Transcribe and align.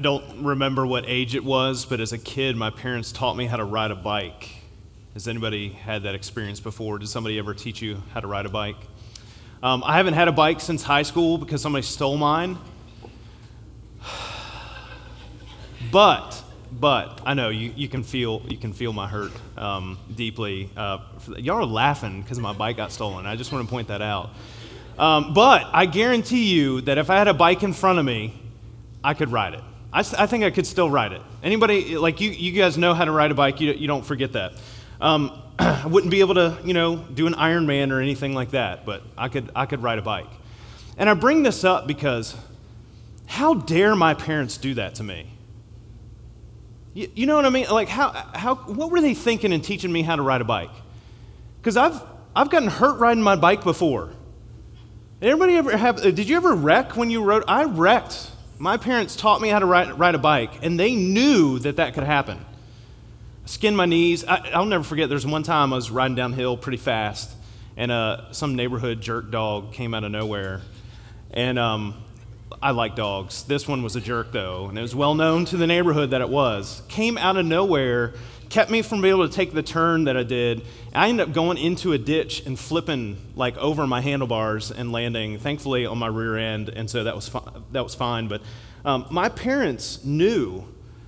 I 0.00 0.02
don't 0.02 0.42
remember 0.42 0.86
what 0.86 1.04
age 1.06 1.34
it 1.34 1.44
was, 1.44 1.84
but 1.84 2.00
as 2.00 2.14
a 2.14 2.16
kid, 2.16 2.56
my 2.56 2.70
parents 2.70 3.12
taught 3.12 3.36
me 3.36 3.44
how 3.44 3.58
to 3.58 3.64
ride 3.64 3.90
a 3.90 3.94
bike. 3.94 4.48
Has 5.12 5.28
anybody 5.28 5.68
had 5.68 6.04
that 6.04 6.14
experience 6.14 6.58
before? 6.58 6.98
Did 6.98 7.10
somebody 7.10 7.38
ever 7.38 7.52
teach 7.52 7.82
you 7.82 8.02
how 8.14 8.20
to 8.20 8.26
ride 8.26 8.46
a 8.46 8.48
bike? 8.48 8.78
Um, 9.62 9.84
I 9.84 9.98
haven't 9.98 10.14
had 10.14 10.26
a 10.26 10.32
bike 10.32 10.62
since 10.62 10.82
high 10.82 11.02
school 11.02 11.36
because 11.36 11.60
somebody 11.60 11.82
stole 11.82 12.16
mine. 12.16 12.56
But, 15.92 16.42
but 16.72 17.20
I 17.26 17.34
know 17.34 17.50
you, 17.50 17.74
you 17.76 17.88
can 17.88 18.02
feel 18.02 18.42
you 18.48 18.56
can 18.56 18.72
feel 18.72 18.94
my 18.94 19.06
hurt 19.06 19.32
um, 19.58 19.98
deeply. 20.14 20.70
Uh, 20.74 21.00
y'all 21.36 21.58
are 21.58 21.66
laughing 21.66 22.22
because 22.22 22.38
my 22.38 22.54
bike 22.54 22.78
got 22.78 22.90
stolen. 22.90 23.26
I 23.26 23.36
just 23.36 23.52
want 23.52 23.66
to 23.66 23.70
point 23.70 23.88
that 23.88 24.00
out. 24.00 24.30
Um, 24.98 25.34
but 25.34 25.66
I 25.74 25.84
guarantee 25.84 26.54
you 26.54 26.80
that 26.82 26.96
if 26.96 27.10
I 27.10 27.18
had 27.18 27.28
a 27.28 27.34
bike 27.34 27.62
in 27.62 27.74
front 27.74 27.98
of 27.98 28.06
me, 28.06 28.40
I 29.04 29.12
could 29.12 29.30
ride 29.30 29.52
it. 29.52 29.64
I, 29.92 30.00
I 30.00 30.26
think 30.26 30.44
I 30.44 30.50
could 30.50 30.66
still 30.66 30.88
ride 30.88 31.12
it. 31.12 31.22
Anybody, 31.42 31.98
like 31.98 32.20
you, 32.20 32.30
you 32.30 32.52
guys 32.52 32.78
know 32.78 32.94
how 32.94 33.04
to 33.04 33.10
ride 33.10 33.30
a 33.30 33.34
bike, 33.34 33.60
you, 33.60 33.72
you 33.72 33.88
don't 33.88 34.04
forget 34.04 34.32
that. 34.32 34.52
Um, 35.00 35.42
I 35.58 35.86
wouldn't 35.86 36.10
be 36.10 36.20
able 36.20 36.34
to, 36.34 36.58
you 36.64 36.74
know, 36.74 36.96
do 36.96 37.26
an 37.26 37.34
Ironman 37.34 37.90
or 37.90 38.00
anything 38.00 38.34
like 38.34 38.50
that, 38.50 38.86
but 38.86 39.02
I 39.18 39.28
could, 39.28 39.50
I 39.54 39.66
could 39.66 39.82
ride 39.82 39.98
a 39.98 40.02
bike. 40.02 40.30
And 40.96 41.08
I 41.08 41.14
bring 41.14 41.42
this 41.42 41.64
up 41.64 41.86
because 41.86 42.36
how 43.26 43.54
dare 43.54 43.96
my 43.96 44.14
parents 44.14 44.56
do 44.56 44.74
that 44.74 44.96
to 44.96 45.02
me? 45.02 45.32
You, 46.94 47.10
you 47.14 47.26
know 47.26 47.36
what 47.36 47.46
I 47.46 47.50
mean? 47.50 47.68
Like, 47.70 47.88
how, 47.88 48.10
how, 48.34 48.56
what 48.56 48.90
were 48.90 49.00
they 49.00 49.14
thinking 49.14 49.52
in 49.52 49.60
teaching 49.60 49.92
me 49.92 50.02
how 50.02 50.16
to 50.16 50.22
ride 50.22 50.40
a 50.40 50.44
bike? 50.44 50.70
Because 51.60 51.76
I've, 51.76 52.00
I've 52.34 52.50
gotten 52.50 52.68
hurt 52.68 52.98
riding 52.98 53.22
my 53.22 53.36
bike 53.36 53.64
before. 53.64 54.10
Everybody 55.22 55.56
ever 55.56 55.76
have, 55.76 56.00
did 56.00 56.28
you 56.28 56.36
ever 56.36 56.54
wreck 56.54 56.96
when 56.96 57.10
you 57.10 57.22
rode? 57.22 57.44
I 57.46 57.64
wrecked 57.64 58.30
my 58.60 58.76
parents 58.76 59.16
taught 59.16 59.40
me 59.40 59.48
how 59.48 59.58
to 59.58 59.64
ride, 59.64 59.98
ride 59.98 60.14
a 60.14 60.18
bike, 60.18 60.62
and 60.62 60.78
they 60.78 60.94
knew 60.94 61.58
that 61.60 61.76
that 61.76 61.94
could 61.94 62.04
happen. 62.04 62.38
I 62.38 63.48
skinned 63.48 63.74
my 63.74 63.86
knees. 63.86 64.22
I, 64.22 64.58
will 64.58 64.66
never 64.66 64.84
forget, 64.84 65.08
there's 65.08 65.26
one 65.26 65.42
time 65.42 65.72
I 65.72 65.76
was 65.76 65.90
riding 65.90 66.14
downhill 66.14 66.58
pretty 66.58 66.76
fast, 66.76 67.34
and 67.78 67.90
uh, 67.90 68.30
some 68.32 68.56
neighborhood 68.56 69.00
jerk 69.00 69.30
dog 69.30 69.72
came 69.72 69.94
out 69.94 70.04
of 70.04 70.12
nowhere. 70.12 70.60
And 71.30 71.58
um, 71.58 71.94
I 72.62 72.72
like 72.72 72.96
dogs. 72.96 73.44
This 73.44 73.66
one 73.66 73.82
was 73.82 73.96
a 73.96 74.00
jerk, 74.00 74.30
though, 74.30 74.66
and 74.66 74.78
it 74.78 74.82
was 74.82 74.94
well 74.94 75.14
known 75.14 75.46
to 75.46 75.56
the 75.56 75.66
neighborhood 75.66 76.10
that 76.10 76.20
it 76.20 76.28
was. 76.28 76.82
Came 76.88 77.16
out 77.16 77.38
of 77.38 77.46
nowhere 77.46 78.12
kept 78.50 78.70
me 78.70 78.82
from 78.82 79.00
being 79.00 79.14
able 79.14 79.28
to 79.28 79.34
take 79.34 79.52
the 79.52 79.62
turn 79.62 80.04
that 80.04 80.16
I 80.16 80.24
did. 80.24 80.62
I 80.92 81.08
ended 81.08 81.28
up 81.28 81.32
going 81.32 81.56
into 81.56 81.92
a 81.92 81.98
ditch 81.98 82.44
and 82.44 82.58
flipping 82.58 83.16
like 83.36 83.56
over 83.56 83.86
my 83.86 84.00
handlebars 84.00 84.70
and 84.72 84.92
landing, 84.92 85.38
thankfully, 85.38 85.86
on 85.86 85.98
my 85.98 86.08
rear 86.08 86.36
end, 86.36 86.68
and 86.68 86.90
so 86.90 87.04
that 87.04 87.14
was 87.14 87.28
fi- 87.28 87.48
that 87.72 87.82
was 87.82 87.94
fine. 87.94 88.28
But 88.28 88.42
um, 88.84 89.06
my 89.10 89.28
parents 89.28 90.04
knew 90.04 90.66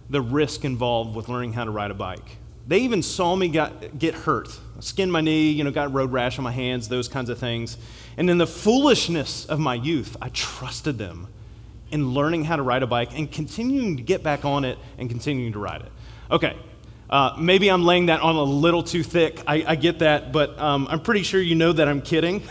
the 0.08 0.20
risk 0.20 0.64
involved 0.64 1.16
with 1.16 1.28
learning 1.28 1.54
how 1.54 1.64
to 1.64 1.70
ride 1.70 1.90
a 1.90 1.94
bike. 1.94 2.38
They 2.66 2.78
even 2.80 3.02
saw 3.02 3.34
me 3.34 3.48
got, 3.48 3.98
get 3.98 4.14
hurt, 4.14 4.48
skinned 4.78 5.10
my 5.10 5.20
knee, 5.20 5.50
you 5.50 5.64
know, 5.64 5.72
got 5.72 5.92
road 5.92 6.12
rash 6.12 6.38
on 6.38 6.44
my 6.44 6.52
hands, 6.52 6.88
those 6.88 7.08
kinds 7.08 7.28
of 7.28 7.38
things. 7.38 7.76
And 8.16 8.30
in 8.30 8.38
the 8.38 8.46
foolishness 8.46 9.46
of 9.46 9.58
my 9.58 9.74
youth, 9.74 10.16
I 10.22 10.28
trusted 10.28 10.96
them 10.96 11.26
in 11.90 12.10
learning 12.14 12.44
how 12.44 12.56
to 12.56 12.62
ride 12.62 12.84
a 12.84 12.86
bike 12.86 13.10
and 13.18 13.30
continuing 13.30 13.96
to 13.96 14.02
get 14.02 14.22
back 14.22 14.44
on 14.44 14.64
it 14.64 14.78
and 14.96 15.08
continuing 15.08 15.52
to 15.54 15.58
ride 15.58 15.80
it. 15.80 15.92
Okay, 16.30 16.56
uh, 17.12 17.36
maybe 17.38 17.70
I'm 17.70 17.84
laying 17.84 18.06
that 18.06 18.20
on 18.20 18.36
a 18.36 18.42
little 18.42 18.82
too 18.82 19.02
thick. 19.02 19.42
I, 19.46 19.64
I 19.66 19.74
get 19.76 19.98
that, 19.98 20.32
but 20.32 20.58
um, 20.58 20.88
I'm 20.90 21.00
pretty 21.00 21.22
sure 21.22 21.42
you 21.42 21.54
know 21.54 21.70
that 21.70 21.86
I'm 21.86 22.00
kidding. 22.00 22.42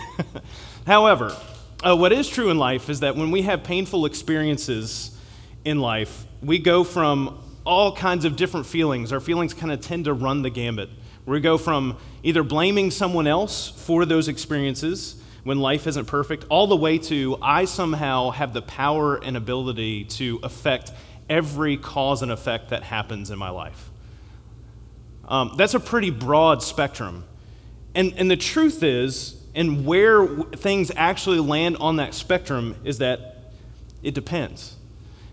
However, 0.86 1.36
uh, 1.84 1.98
what 1.98 2.12
is 2.12 2.30
true 2.30 2.52
in 2.52 2.60
life 2.60 2.88
is 2.88 3.00
that 3.00 3.16
when 3.16 3.32
we 3.32 3.42
have 3.42 3.64
painful 3.64 4.06
experiences 4.06 5.18
in 5.66 5.80
life, 5.80 6.26
we 6.44 6.60
go 6.60 6.84
from 6.84 7.44
all 7.66 7.96
kinds 7.96 8.24
of 8.24 8.36
different 8.36 8.68
feelings. 8.68 9.12
Our 9.12 9.20
feelings 9.20 9.56
kind 9.56 9.72
of 9.72 9.82
tend 9.82 10.06
to 10.06 10.14
run 10.14 10.44
the 10.44 10.52
gambit. 10.52 10.90
We 11.26 11.40
go 11.40 11.58
from 11.58 11.98
either 12.22 12.44
blaming 12.44 12.92
someone 12.92 13.26
else 13.26 13.68
for 13.68 14.06
those 14.06 14.28
experiences 14.28 15.20
when 15.44 15.58
life 15.58 15.88
isn't 15.88 16.06
perfect, 16.06 16.46
all 16.50 16.68
the 16.68 16.76
way 16.76 17.00
to 17.00 17.36
I 17.42 17.66
somehow 17.66 18.30
have 18.30 18.54
the 18.54 18.62
power 18.62 19.16
and 19.16 19.36
ability 19.36 20.06
to 20.06 20.40
affect 20.44 20.92
every 21.28 21.78
cause 21.78 22.22
and 22.22 22.32
effect 22.32 22.70
that 22.70 22.84
happens 22.84 23.32
in 23.32 23.40
my 23.40 23.50
life. 23.50 23.91
Um, 25.28 25.54
that's 25.58 25.74
a 25.74 25.80
pretty 25.80 26.10
broad 26.10 26.62
spectrum. 26.62 27.24
And, 27.96 28.14
and 28.18 28.30
the 28.30 28.38
truth 28.38 28.84
is, 28.84 29.42
and 29.54 29.86
where 29.86 30.28
things 30.28 30.92
actually 30.96 31.40
land 31.40 31.78
on 31.78 31.98
that 31.98 32.14
spectrum 32.14 32.76
is 32.84 33.00
that 33.00 33.38
it 34.02 34.14
depends. 34.14 34.76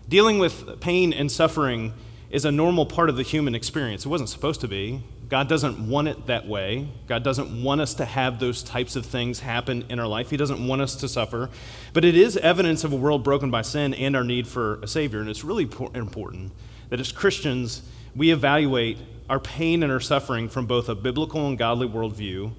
Dealing 0.07 0.39
with 0.39 0.79
pain 0.81 1.13
and 1.13 1.31
suffering 1.31 1.93
is 2.29 2.45
a 2.45 2.51
normal 2.51 2.85
part 2.85 3.09
of 3.09 3.15
the 3.15 3.23
human 3.23 3.55
experience. 3.55 4.05
It 4.05 4.09
wasn't 4.09 4.29
supposed 4.29 4.61
to 4.61 4.67
be. 4.67 5.03
God 5.29 5.47
doesn't 5.47 5.87
want 5.87 6.07
it 6.07 6.25
that 6.25 6.47
way. 6.47 6.89
God 7.07 7.23
doesn't 7.23 7.63
want 7.63 7.81
us 7.81 7.93
to 7.95 8.05
have 8.05 8.39
those 8.39 8.63
types 8.63 8.95
of 8.95 9.05
things 9.05 9.41
happen 9.41 9.85
in 9.87 9.99
our 9.99 10.07
life. 10.07 10.31
He 10.31 10.37
doesn't 10.37 10.67
want 10.67 10.81
us 10.81 10.95
to 10.97 11.07
suffer. 11.07 11.49
But 11.93 12.03
it 12.03 12.15
is 12.15 12.35
evidence 12.37 12.83
of 12.83 12.91
a 12.91 12.95
world 12.95 13.23
broken 13.23 13.51
by 13.51 13.61
sin 13.61 13.93
and 13.93 14.15
our 14.15 14.23
need 14.23 14.47
for 14.47 14.79
a 14.81 14.87
Savior. 14.87 15.19
And 15.19 15.29
it's 15.29 15.43
really 15.43 15.69
important 15.93 16.51
that 16.89 16.99
as 16.99 17.11
Christians, 17.11 17.83
we 18.15 18.31
evaluate 18.31 18.97
our 19.29 19.39
pain 19.39 19.83
and 19.83 19.91
our 19.91 19.99
suffering 19.99 20.49
from 20.49 20.65
both 20.65 20.89
a 20.89 20.95
biblical 20.95 21.47
and 21.47 21.57
godly 21.57 21.87
worldview 21.87 22.51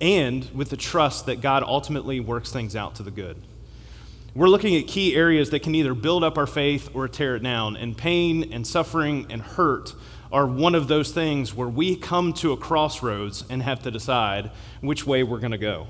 and 0.00 0.48
with 0.54 0.70
the 0.70 0.76
trust 0.76 1.26
that 1.26 1.40
God 1.40 1.62
ultimately 1.62 2.20
works 2.20 2.52
things 2.52 2.76
out 2.76 2.94
to 2.96 3.02
the 3.02 3.10
good. 3.10 3.42
We're 4.34 4.48
looking 4.48 4.76
at 4.76 4.88
key 4.88 5.14
areas 5.14 5.50
that 5.50 5.62
can 5.62 5.74
either 5.74 5.94
build 5.94 6.24
up 6.24 6.36
our 6.36 6.46
faith 6.46 6.88
or 6.94 7.06
tear 7.06 7.36
it 7.36 7.42
down, 7.42 7.76
and 7.76 7.96
pain 7.96 8.52
and 8.52 8.66
suffering 8.66 9.26
and 9.30 9.40
hurt 9.40 9.94
are 10.32 10.46
one 10.46 10.74
of 10.74 10.88
those 10.88 11.12
things 11.12 11.54
where 11.54 11.68
we 11.68 11.94
come 11.94 12.32
to 12.32 12.50
a 12.50 12.56
crossroads 12.56 13.44
and 13.48 13.62
have 13.62 13.82
to 13.82 13.90
decide 13.92 14.50
which 14.80 15.06
way 15.06 15.22
we're 15.22 15.38
going 15.38 15.52
to 15.52 15.58
go. 15.58 15.86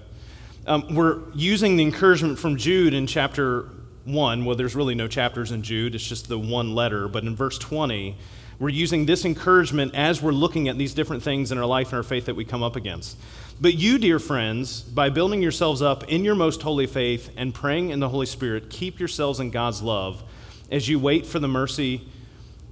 Um, 0.67 0.95
we're 0.95 1.21
using 1.35 1.77
the 1.77 1.83
encouragement 1.83 2.39
from 2.39 2.57
Jude 2.57 2.93
in 2.93 3.07
chapter 3.07 3.71
1. 4.05 4.45
Well, 4.45 4.57
there's 4.57 4.77
really 4.77 4.95
no 4.95 5.09
chapters 5.09 5.51
in 5.51 5.63
Jude, 5.63 5.95
it's 5.95 6.07
just 6.07 6.29
the 6.29 6.39
one 6.39 6.75
letter. 6.75 7.09
But 7.09 7.25
in 7.25 7.35
verse 7.35 7.57
20, 7.59 8.19
we're 8.59 8.69
using 8.69 9.07
this 9.07 9.25
encouragement 9.25 9.95
as 9.95 10.23
we're 10.23 10.33
looking 10.33 10.69
at 10.69 10.79
these 10.79 10.95
different 10.95 11.23
things 11.23 11.51
in 11.51 11.59
our 11.59 11.67
life 11.67 11.89
and 11.89 11.97
our 11.97 12.03
faith 12.03 12.27
that 12.27 12.37
we 12.37 12.45
come 12.45 12.63
up 12.63 12.77
against. 12.77 13.17
But 13.61 13.75
you, 13.75 13.99
dear 13.99 14.19
friends, 14.19 14.83
by 14.83 15.11
building 15.11 15.43
yourselves 15.43 15.83
up 15.83 16.05
in 16.05 16.25
your 16.25 16.35
most 16.35 16.63
holy 16.63 16.87
faith 16.87 17.31
and 17.37 17.55
praying 17.55 17.91
in 17.91 18.01
the 18.01 18.09
Holy 18.09 18.27
Spirit, 18.27 18.71
keep 18.71 18.99
yourselves 18.99 19.41
in 19.41 19.51
God's 19.51 19.83
love 19.83 20.23
as 20.71 20.89
you 20.89 20.99
wait 20.99 21.27
for 21.27 21.39
the 21.39 21.49
mercy 21.49 22.03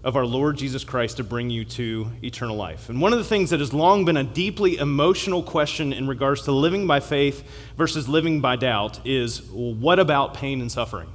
of 0.05 0.17
our 0.17 0.27
Lord 0.27 0.57
Jesus 0.57 0.83
Christ 0.83 1.19
to 1.19 1.25
bring 1.25 1.51
you 1.51 1.65
to 1.65 2.11
eternal 2.25 2.57
life. 2.57 2.89
And 2.89 3.01
one 3.01 3.13
of 3.13 3.19
the 3.21 3.25
things 3.25 3.51
that 3.51 3.61
has 3.61 3.73
long 3.73 4.05
been 4.05 4.17
a 4.17 4.25
deeply 4.25 4.77
emotional 4.77 5.43
question 5.43 5.93
in 5.93 6.09
regards 6.09 6.43
to 6.43 6.53
living 6.53 6.87
by 6.89 6.99
faith 6.99 7.45
versus 7.77 8.09
living 8.09 8.41
by 8.41 8.57
doubt 8.57 9.01
is 9.07 9.43
well, 9.53 9.75
what 9.75 10.01
about 10.01 10.35
pain 10.35 10.61
and 10.61 10.73
suffering? 10.73 11.09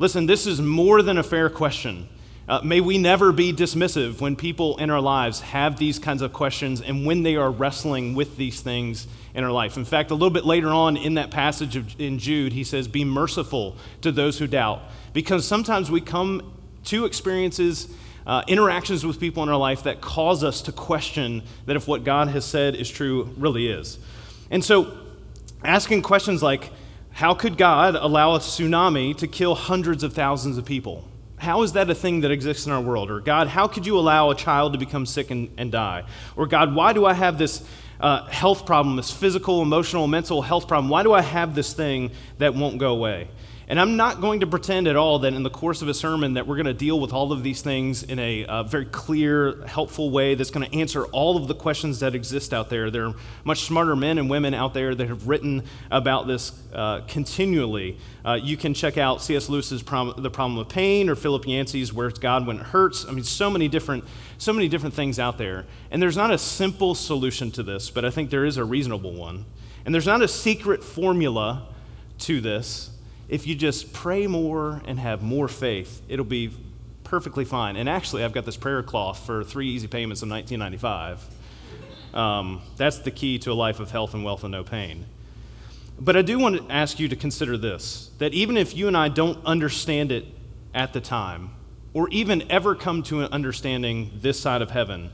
Listen, 0.00 0.26
this 0.26 0.46
is 0.46 0.60
more 0.60 1.02
than 1.02 1.18
a 1.18 1.22
fair 1.22 1.48
question. 1.48 2.08
Uh, 2.50 2.60
may 2.64 2.80
we 2.80 2.98
never 2.98 3.30
be 3.30 3.52
dismissive 3.52 4.20
when 4.20 4.34
people 4.34 4.76
in 4.78 4.90
our 4.90 5.00
lives 5.00 5.38
have 5.38 5.78
these 5.78 6.00
kinds 6.00 6.20
of 6.20 6.32
questions 6.32 6.80
and 6.80 7.06
when 7.06 7.22
they 7.22 7.36
are 7.36 7.48
wrestling 7.48 8.12
with 8.12 8.36
these 8.36 8.60
things 8.60 9.06
in 9.34 9.44
our 9.44 9.52
life. 9.52 9.76
In 9.76 9.84
fact, 9.84 10.10
a 10.10 10.14
little 10.14 10.30
bit 10.30 10.44
later 10.44 10.66
on 10.70 10.96
in 10.96 11.14
that 11.14 11.30
passage 11.30 11.76
of, 11.76 11.94
in 12.00 12.18
Jude, 12.18 12.52
he 12.52 12.64
says, 12.64 12.88
Be 12.88 13.04
merciful 13.04 13.76
to 14.00 14.10
those 14.10 14.40
who 14.40 14.48
doubt. 14.48 14.82
Because 15.12 15.46
sometimes 15.46 15.92
we 15.92 16.00
come 16.00 16.52
to 16.86 17.04
experiences, 17.04 17.86
uh, 18.26 18.42
interactions 18.48 19.06
with 19.06 19.20
people 19.20 19.44
in 19.44 19.48
our 19.48 19.56
life 19.56 19.84
that 19.84 20.00
cause 20.00 20.42
us 20.42 20.60
to 20.62 20.72
question 20.72 21.44
that 21.66 21.76
if 21.76 21.86
what 21.86 22.02
God 22.02 22.26
has 22.30 22.44
said 22.44 22.74
is 22.74 22.90
true, 22.90 23.32
really 23.36 23.68
is. 23.68 23.96
And 24.50 24.64
so, 24.64 24.98
asking 25.62 26.02
questions 26.02 26.42
like, 26.42 26.72
How 27.12 27.32
could 27.32 27.56
God 27.56 27.94
allow 27.94 28.34
a 28.34 28.40
tsunami 28.40 29.16
to 29.18 29.28
kill 29.28 29.54
hundreds 29.54 30.02
of 30.02 30.14
thousands 30.14 30.58
of 30.58 30.64
people? 30.64 31.04
How 31.40 31.62
is 31.62 31.72
that 31.72 31.88
a 31.88 31.94
thing 31.94 32.20
that 32.20 32.30
exists 32.30 32.66
in 32.66 32.72
our 32.72 32.82
world? 32.82 33.10
Or, 33.10 33.18
God, 33.18 33.48
how 33.48 33.66
could 33.66 33.86
you 33.86 33.98
allow 33.98 34.28
a 34.28 34.34
child 34.34 34.74
to 34.74 34.78
become 34.78 35.06
sick 35.06 35.30
and, 35.30 35.50
and 35.56 35.72
die? 35.72 36.04
Or, 36.36 36.46
God, 36.46 36.74
why 36.74 36.92
do 36.92 37.06
I 37.06 37.14
have 37.14 37.38
this 37.38 37.66
uh, 37.98 38.26
health 38.26 38.66
problem, 38.66 38.96
this 38.96 39.10
physical, 39.10 39.62
emotional, 39.62 40.06
mental 40.06 40.42
health 40.42 40.68
problem? 40.68 40.90
Why 40.90 41.02
do 41.02 41.14
I 41.14 41.22
have 41.22 41.54
this 41.54 41.72
thing 41.72 42.10
that 42.36 42.54
won't 42.54 42.76
go 42.76 42.92
away? 42.92 43.28
And 43.70 43.78
I'm 43.78 43.96
not 43.96 44.20
going 44.20 44.40
to 44.40 44.48
pretend 44.48 44.88
at 44.88 44.96
all 44.96 45.20
that 45.20 45.32
in 45.32 45.44
the 45.44 45.48
course 45.48 45.80
of 45.80 45.86
a 45.86 45.94
sermon 45.94 46.34
that 46.34 46.44
we're 46.44 46.56
going 46.56 46.66
to 46.66 46.74
deal 46.74 46.98
with 46.98 47.12
all 47.12 47.30
of 47.30 47.44
these 47.44 47.62
things 47.62 48.02
in 48.02 48.18
a 48.18 48.44
uh, 48.44 48.64
very 48.64 48.84
clear, 48.84 49.64
helpful 49.64 50.10
way 50.10 50.34
that's 50.34 50.50
going 50.50 50.68
to 50.68 50.76
answer 50.76 51.04
all 51.04 51.36
of 51.36 51.46
the 51.46 51.54
questions 51.54 52.00
that 52.00 52.16
exist 52.16 52.52
out 52.52 52.68
there. 52.68 52.90
There 52.90 53.06
are 53.06 53.14
much 53.44 53.60
smarter 53.60 53.94
men 53.94 54.18
and 54.18 54.28
women 54.28 54.54
out 54.54 54.74
there 54.74 54.92
that 54.96 55.06
have 55.06 55.28
written 55.28 55.62
about 55.88 56.26
this 56.26 56.50
uh, 56.74 57.02
continually. 57.06 57.96
Uh, 58.24 58.40
you 58.42 58.56
can 58.56 58.74
check 58.74 58.98
out 58.98 59.22
C.S. 59.22 59.48
Lewis's 59.48 59.84
The 59.84 60.30
Problem 60.30 60.58
of 60.58 60.68
Pain 60.68 61.08
or 61.08 61.14
Philip 61.14 61.46
Yancey's 61.46 61.92
Where's 61.92 62.18
God 62.18 62.48
When 62.48 62.58
It 62.58 62.66
Hurts. 62.66 63.06
I 63.06 63.12
mean, 63.12 63.22
so 63.22 63.50
many 63.50 63.68
different, 63.68 64.02
so 64.36 64.52
many 64.52 64.66
different 64.66 64.96
things 64.96 65.20
out 65.20 65.38
there. 65.38 65.64
And 65.92 66.02
there's 66.02 66.16
not 66.16 66.32
a 66.32 66.38
simple 66.38 66.96
solution 66.96 67.52
to 67.52 67.62
this, 67.62 67.88
but 67.88 68.04
I 68.04 68.10
think 68.10 68.30
there 68.30 68.44
is 68.44 68.56
a 68.56 68.64
reasonable 68.64 69.12
one. 69.12 69.44
And 69.84 69.94
there's 69.94 70.06
not 70.06 70.22
a 70.22 70.28
secret 70.28 70.82
formula 70.82 71.68
to 72.18 72.40
this 72.40 72.90
if 73.30 73.46
you 73.46 73.54
just 73.54 73.92
pray 73.92 74.26
more 74.26 74.82
and 74.86 74.98
have 74.98 75.22
more 75.22 75.46
faith, 75.46 76.02
it'll 76.08 76.24
be 76.24 76.50
perfectly 77.04 77.44
fine. 77.44 77.76
And 77.76 77.88
actually, 77.88 78.24
I've 78.24 78.32
got 78.32 78.44
this 78.44 78.56
prayer 78.56 78.82
cloth 78.82 79.24
for 79.24 79.44
three 79.44 79.68
easy 79.68 79.86
payments 79.86 80.22
of 80.22 80.28
1995. 80.30 81.24
Um, 82.12 82.60
that's 82.76 82.98
the 82.98 83.12
key 83.12 83.38
to 83.38 83.52
a 83.52 83.54
life 83.54 83.78
of 83.78 83.92
health 83.92 84.14
and 84.14 84.24
wealth 84.24 84.42
and 84.42 84.50
no 84.50 84.64
pain. 84.64 85.06
But 86.00 86.16
I 86.16 86.22
do 86.22 86.40
want 86.40 86.56
to 86.56 86.72
ask 86.72 86.98
you 86.98 87.08
to 87.08 87.14
consider 87.14 87.56
this 87.56 88.10
that 88.18 88.34
even 88.34 88.56
if 88.56 88.76
you 88.76 88.88
and 88.88 88.96
I 88.96 89.08
don't 89.08 89.38
understand 89.44 90.10
it 90.10 90.26
at 90.74 90.92
the 90.92 91.00
time, 91.00 91.50
or 91.94 92.08
even 92.08 92.50
ever 92.50 92.74
come 92.74 93.02
to 93.04 93.20
an 93.20 93.32
understanding 93.32 94.10
this 94.16 94.40
side 94.40 94.60
of 94.60 94.72
heaven, 94.72 95.10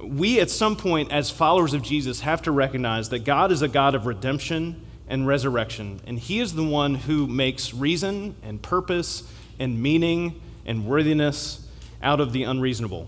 we 0.00 0.40
at 0.40 0.50
some 0.50 0.74
point, 0.74 1.12
as 1.12 1.30
followers 1.30 1.72
of 1.72 1.82
Jesus, 1.82 2.20
have 2.20 2.42
to 2.42 2.50
recognize 2.50 3.10
that 3.10 3.20
God 3.20 3.52
is 3.52 3.62
a 3.62 3.68
God 3.68 3.94
of 3.94 4.06
redemption 4.06 4.82
and 5.12 5.26
resurrection, 5.26 6.00
and 6.06 6.18
He 6.18 6.40
is 6.40 6.54
the 6.54 6.64
one 6.64 6.94
who 6.94 7.26
makes 7.26 7.74
reason 7.74 8.34
and 8.42 8.60
purpose 8.62 9.30
and 9.58 9.80
meaning 9.80 10.40
and 10.64 10.86
worthiness 10.86 11.68
out 12.02 12.18
of 12.18 12.32
the 12.32 12.44
unreasonable. 12.44 13.06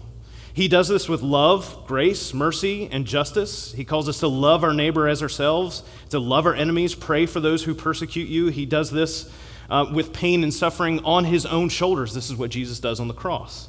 He 0.53 0.69
does 0.69 0.87
this 0.87 1.09
with 1.09 1.23
love, 1.23 1.85
grace, 1.87 2.35
mercy, 2.35 2.89
and 2.93 3.07
justice. 3.07 3.73
He 3.73 3.85
calls 3.85 4.09
us 4.09 4.21
to 4.21 4.29
love 4.29 4.63
our 4.63 4.75
neighbor 4.75 5.09
as 5.09 5.23
ourselves, 5.23 5.83
to 6.11 6.21
love 6.21 6.45
our 6.47 6.55
enemies, 6.55 6.95
pray 6.95 7.25
for 7.25 7.41
those 7.41 7.65
who 7.65 7.75
persecute 7.75 8.29
you. 8.29 8.49
He 8.49 8.67
does 8.67 8.91
this 8.91 9.33
uh, 9.71 9.87
with 9.93 10.13
pain 10.13 10.45
and 10.45 10.53
suffering 10.53 11.01
on 11.05 11.25
his 11.25 11.47
own 11.47 11.71
shoulders. 11.71 12.13
This 12.13 12.31
is 12.31 12.37
what 12.37 12.51
Jesus 12.51 12.79
does 12.79 13.01
on 13.01 13.09
the 13.09 13.15
cross. 13.15 13.69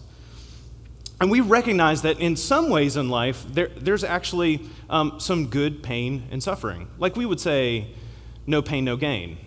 And 1.22 1.32
we 1.32 1.40
recognize 1.40 2.02
that 2.02 2.20
in 2.20 2.36
some 2.36 2.70
ways 2.70 2.98
in 2.98 3.10
life, 3.10 3.46
there, 3.50 3.70
there's 3.70 4.04
actually 4.04 4.62
um, 4.90 5.22
some 5.22 5.48
good 5.48 5.82
pain 5.82 6.28
and 6.30 6.44
suffering. 6.44 6.90
Like 7.00 7.16
we 7.16 7.26
would 7.26 7.40
say, 7.40 7.88
no 8.48 8.62
pain, 8.62 8.86
no 8.86 8.98
gain. 8.98 9.38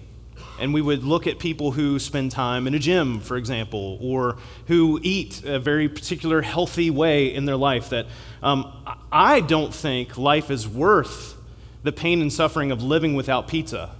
And 0.60 0.74
we 0.74 0.82
would 0.82 1.04
look 1.04 1.26
at 1.26 1.38
people 1.38 1.72
who 1.72 1.98
spend 1.98 2.32
time 2.32 2.66
in 2.66 2.74
a 2.74 2.78
gym, 2.78 3.20
for 3.20 3.36
example, 3.36 3.98
or 4.00 4.38
who 4.66 4.98
eat 5.02 5.44
a 5.44 5.58
very 5.58 5.88
particular 5.88 6.42
healthy 6.42 6.90
way 6.90 7.32
in 7.32 7.44
their 7.44 7.56
life. 7.56 7.90
That 7.90 8.06
um, 8.42 8.72
I 9.12 9.40
don't 9.40 9.72
think 9.72 10.18
life 10.18 10.50
is 10.50 10.66
worth 10.66 11.36
the 11.84 11.92
pain 11.92 12.20
and 12.20 12.32
suffering 12.32 12.72
of 12.72 12.82
living 12.82 13.14
without 13.14 13.46
pizza. 13.46 13.90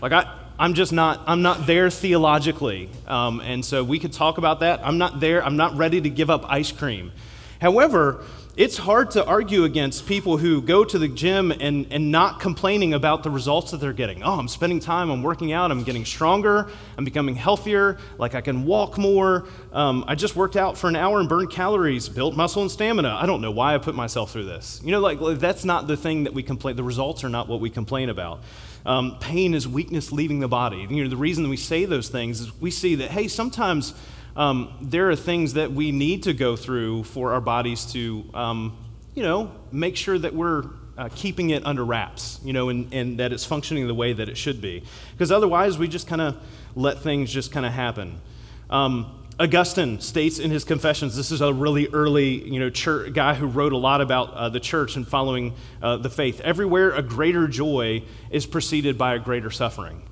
Like, 0.00 0.12
I, 0.12 0.38
I'm 0.58 0.74
just 0.74 0.92
not, 0.92 1.22
I'm 1.26 1.42
not 1.42 1.66
there 1.66 1.90
theologically. 1.90 2.90
Um, 3.06 3.40
and 3.40 3.64
so 3.64 3.82
we 3.82 3.98
could 3.98 4.12
talk 4.12 4.38
about 4.38 4.60
that. 4.60 4.80
I'm 4.84 4.98
not 4.98 5.18
there. 5.18 5.44
I'm 5.44 5.56
not 5.56 5.76
ready 5.76 6.00
to 6.00 6.10
give 6.10 6.30
up 6.30 6.44
ice 6.48 6.70
cream. 6.70 7.12
However, 7.60 8.24
it's 8.56 8.76
hard 8.76 9.12
to 9.12 9.24
argue 9.24 9.64
against 9.64 10.06
people 10.06 10.36
who 10.36 10.60
go 10.60 10.84
to 10.84 10.98
the 10.98 11.06
gym 11.08 11.52
and, 11.52 11.86
and 11.90 12.10
not 12.10 12.40
complaining 12.40 12.94
about 12.94 13.22
the 13.22 13.30
results 13.30 13.70
that 13.70 13.78
they're 13.78 13.92
getting. 13.92 14.22
Oh, 14.22 14.38
I'm 14.38 14.48
spending 14.48 14.80
time, 14.80 15.08
I'm 15.08 15.22
working 15.22 15.52
out, 15.52 15.70
I'm 15.70 15.84
getting 15.84 16.04
stronger, 16.04 16.68
I'm 16.98 17.04
becoming 17.04 17.36
healthier, 17.36 17.98
like 18.18 18.34
I 18.34 18.40
can 18.40 18.64
walk 18.64 18.98
more. 18.98 19.46
Um, 19.72 20.04
I 20.08 20.16
just 20.16 20.34
worked 20.34 20.56
out 20.56 20.76
for 20.76 20.88
an 20.88 20.96
hour 20.96 21.20
and 21.20 21.28
burned 21.28 21.50
calories, 21.50 22.08
built 22.08 22.34
muscle 22.34 22.62
and 22.62 22.70
stamina. 22.70 23.16
I 23.20 23.26
don't 23.26 23.40
know 23.40 23.52
why 23.52 23.74
I 23.74 23.78
put 23.78 23.94
myself 23.94 24.32
through 24.32 24.46
this. 24.46 24.80
You 24.84 24.90
know, 24.90 25.00
like, 25.00 25.20
like 25.20 25.38
that's 25.38 25.64
not 25.64 25.86
the 25.86 25.96
thing 25.96 26.24
that 26.24 26.34
we 26.34 26.42
complain, 26.42 26.76
the 26.76 26.82
results 26.82 27.22
are 27.22 27.28
not 27.28 27.48
what 27.48 27.60
we 27.60 27.70
complain 27.70 28.08
about. 28.08 28.40
Um, 28.84 29.18
pain 29.20 29.54
is 29.54 29.68
weakness 29.68 30.10
leaving 30.10 30.40
the 30.40 30.48
body. 30.48 30.86
You 30.90 31.04
know, 31.04 31.10
the 31.10 31.16
reason 31.16 31.48
we 31.48 31.56
say 31.56 31.84
those 31.84 32.08
things 32.08 32.40
is 32.40 32.60
we 32.60 32.70
see 32.70 32.96
that, 32.96 33.10
hey, 33.10 33.28
sometimes 33.28 33.94
um, 34.36 34.76
there 34.80 35.10
are 35.10 35.16
things 35.16 35.54
that 35.54 35.72
we 35.72 35.92
need 35.92 36.22
to 36.24 36.32
go 36.32 36.56
through 36.56 37.04
for 37.04 37.32
our 37.32 37.40
bodies 37.40 37.84
to, 37.92 38.24
um, 38.34 38.76
you 39.14 39.22
know, 39.22 39.50
make 39.72 39.96
sure 39.96 40.18
that 40.18 40.34
we're 40.34 40.64
uh, 40.96 41.08
keeping 41.14 41.50
it 41.50 41.64
under 41.64 41.84
wraps, 41.84 42.40
you 42.44 42.52
know, 42.52 42.68
and, 42.68 42.92
and 42.92 43.18
that 43.18 43.32
it's 43.32 43.44
functioning 43.44 43.86
the 43.86 43.94
way 43.94 44.12
that 44.12 44.28
it 44.28 44.36
should 44.36 44.60
be. 44.60 44.82
Because 45.12 45.32
otherwise, 45.32 45.78
we 45.78 45.88
just 45.88 46.06
kind 46.06 46.20
of 46.20 46.36
let 46.74 46.98
things 47.00 47.32
just 47.32 47.52
kind 47.52 47.64
of 47.64 47.72
happen. 47.72 48.20
Um, 48.68 49.16
Augustine 49.40 50.00
states 50.00 50.38
in 50.38 50.50
his 50.50 50.64
Confessions, 50.64 51.16
this 51.16 51.30
is 51.30 51.40
a 51.40 51.52
really 51.52 51.88
early 51.88 52.46
you 52.46 52.60
know, 52.60 52.68
church, 52.68 53.14
guy 53.14 53.32
who 53.32 53.46
wrote 53.46 53.72
a 53.72 53.76
lot 53.78 54.02
about 54.02 54.34
uh, 54.34 54.50
the 54.50 54.60
church 54.60 54.96
and 54.96 55.08
following 55.08 55.54
uh, 55.82 55.96
the 55.96 56.10
faith. 56.10 56.42
Everywhere 56.42 56.90
a 56.90 57.02
greater 57.02 57.48
joy 57.48 58.02
is 58.30 58.44
preceded 58.44 58.98
by 58.98 59.14
a 59.14 59.18
greater 59.18 59.50
suffering. 59.50 60.02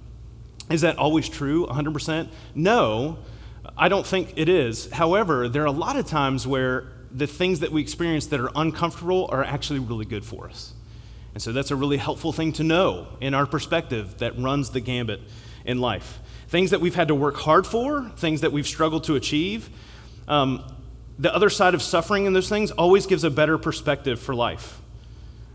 Is 0.70 0.80
that 0.80 0.96
always 0.96 1.28
true, 1.28 1.66
100%? 1.66 2.28
No, 2.54 3.18
I 3.76 3.88
don't 3.88 4.06
think 4.06 4.34
it 4.36 4.48
is. 4.48 4.90
However, 4.90 5.48
there 5.48 5.62
are 5.62 5.66
a 5.66 5.70
lot 5.70 5.96
of 5.96 6.06
times 6.06 6.46
where 6.46 6.92
the 7.10 7.26
things 7.26 7.60
that 7.60 7.72
we 7.72 7.80
experience 7.80 8.26
that 8.26 8.40
are 8.40 8.50
uncomfortable 8.54 9.28
are 9.30 9.42
actually 9.42 9.78
really 9.78 10.04
good 10.04 10.24
for 10.24 10.48
us. 10.48 10.74
And 11.34 11.42
so 11.42 11.52
that's 11.52 11.70
a 11.70 11.76
really 11.76 11.96
helpful 11.96 12.32
thing 12.32 12.52
to 12.54 12.64
know 12.64 13.06
in 13.20 13.34
our 13.34 13.46
perspective 13.46 14.18
that 14.18 14.38
runs 14.38 14.70
the 14.70 14.80
gambit 14.80 15.20
in 15.64 15.78
life. 15.78 16.18
Things 16.48 16.70
that 16.70 16.80
we've 16.80 16.94
had 16.94 17.08
to 17.08 17.14
work 17.14 17.36
hard 17.36 17.66
for, 17.66 18.10
things 18.16 18.40
that 18.40 18.52
we've 18.52 18.66
struggled 18.66 19.04
to 19.04 19.14
achieve. 19.14 19.70
Um, 20.26 20.64
the 21.18 21.34
other 21.34 21.50
side 21.50 21.74
of 21.74 21.82
suffering 21.82 22.26
in 22.26 22.32
those 22.32 22.48
things 22.48 22.70
always 22.72 23.06
gives 23.06 23.24
a 23.24 23.30
better 23.30 23.58
perspective 23.58 24.20
for 24.20 24.34
life. 24.34 24.80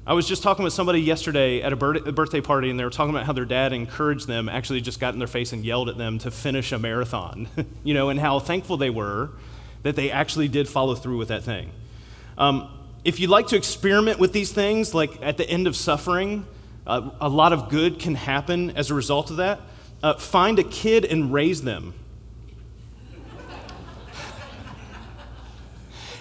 I 0.06 0.14
was 0.14 0.28
just 0.28 0.44
talking 0.44 0.66
with 0.66 0.74
somebody 0.74 1.00
yesterday 1.00 1.62
at 1.62 1.72
a 1.72 1.78
birthday 1.78 2.42
party, 2.42 2.70
and 2.70 2.78
they 2.78 2.84
were 2.84 2.90
talking 2.90 3.12
about 3.12 3.26
how 3.26 3.32
their 3.32 3.46
dad 3.46 3.72
encouraged 3.72 4.28
them, 4.28 4.50
actually 4.50 4.82
just 4.82 5.00
got 5.00 5.14
in 5.14 5.20
their 5.20 5.30
face 5.30 5.54
and 5.54 5.64
yelled 5.64 5.88
at 5.88 5.98
them 5.98 6.18
to 6.20 6.32
finish 6.32 6.74
a 6.74 6.80
marathon, 6.80 7.48
you 7.86 7.94
know, 7.94 8.10
and 8.10 8.20
how 8.20 8.40
thankful 8.40 8.76
they 8.76 8.90
were 8.90 9.30
that 9.84 9.96
they 9.96 10.12
actually 10.12 10.50
did 10.50 10.68
follow 10.68 10.94
through 10.94 11.18
with 11.18 11.30
that 11.30 11.44
thing. 11.44 11.72
Um, 12.38 12.70
if 13.06 13.22
you'd 13.22 13.30
like 13.30 13.48
to 13.48 13.56
experiment 13.56 14.20
with 14.20 14.34
these 14.34 14.52
things, 14.52 14.94
like 14.94 15.22
at 15.22 15.38
the 15.38 15.50
end 15.50 15.68
of 15.68 15.76
suffering, 15.76 16.46
uh, 16.86 17.10
a 17.22 17.30
lot 17.30 17.54
of 17.54 17.70
good 17.70 18.00
can 18.00 18.16
happen 18.16 18.72
as 18.72 18.92
a 18.92 18.94
result 18.94 19.32
of 19.32 19.38
that. 19.38 19.62
Uh, 20.02 20.16
find 20.16 20.60
a 20.60 20.64
kid 20.64 21.06
and 21.06 21.32
raise 21.32 21.62
them. 21.62 21.94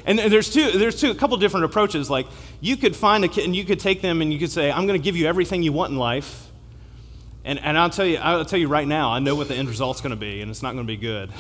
And 0.05 0.19
there's 0.19 0.53
two, 0.53 0.73
there's 0.73 1.01
two, 1.01 1.11
a 1.11 1.15
couple 1.15 1.37
different 1.37 1.65
approaches. 1.65 2.11
Like, 2.11 2.27
you 2.61 2.77
could 2.77 2.97
find 2.97 3.25
a 3.25 3.29
kid 3.29 3.45
and 3.45 3.55
you 3.55 3.65
could 3.65 3.81
take 3.81 4.03
them 4.03 4.21
and 4.23 4.33
you 4.33 4.39
could 4.39 4.51
say, 4.51 4.71
I'm 4.71 4.87
going 4.87 5.01
to 5.01 5.05
give 5.05 5.17
you 5.17 5.27
everything 5.27 5.63
you 5.63 5.73
want 5.73 5.93
in 5.93 5.99
life. 5.99 6.49
And, 7.45 7.59
and 7.59 7.77
I'll, 7.77 7.91
tell 7.91 8.07
you, 8.07 8.19
I'll 8.19 8.45
tell 8.45 8.59
you 8.59 8.69
right 8.69 8.87
now, 8.87 9.11
I 9.11 9.19
know 9.19 9.35
what 9.35 9.49
the 9.49 9.57
end 9.57 9.69
result's 9.69 10.01
going 10.01 10.11
to 10.11 10.17
be, 10.17 10.43
and 10.43 10.51
it's 10.51 10.63
not 10.63 10.75
going 10.75 10.87
to 10.87 10.93
be 10.93 10.97
good. 10.97 11.31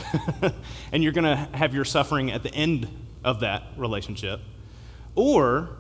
and 0.93 1.03
you're 1.03 1.13
going 1.13 1.25
to 1.25 1.37
have 1.57 1.75
your 1.75 1.85
suffering 1.85 2.33
at 2.33 2.43
the 2.43 2.53
end 2.53 2.89
of 3.25 3.41
that 3.41 3.63
relationship. 3.77 4.41
Or 5.15 5.71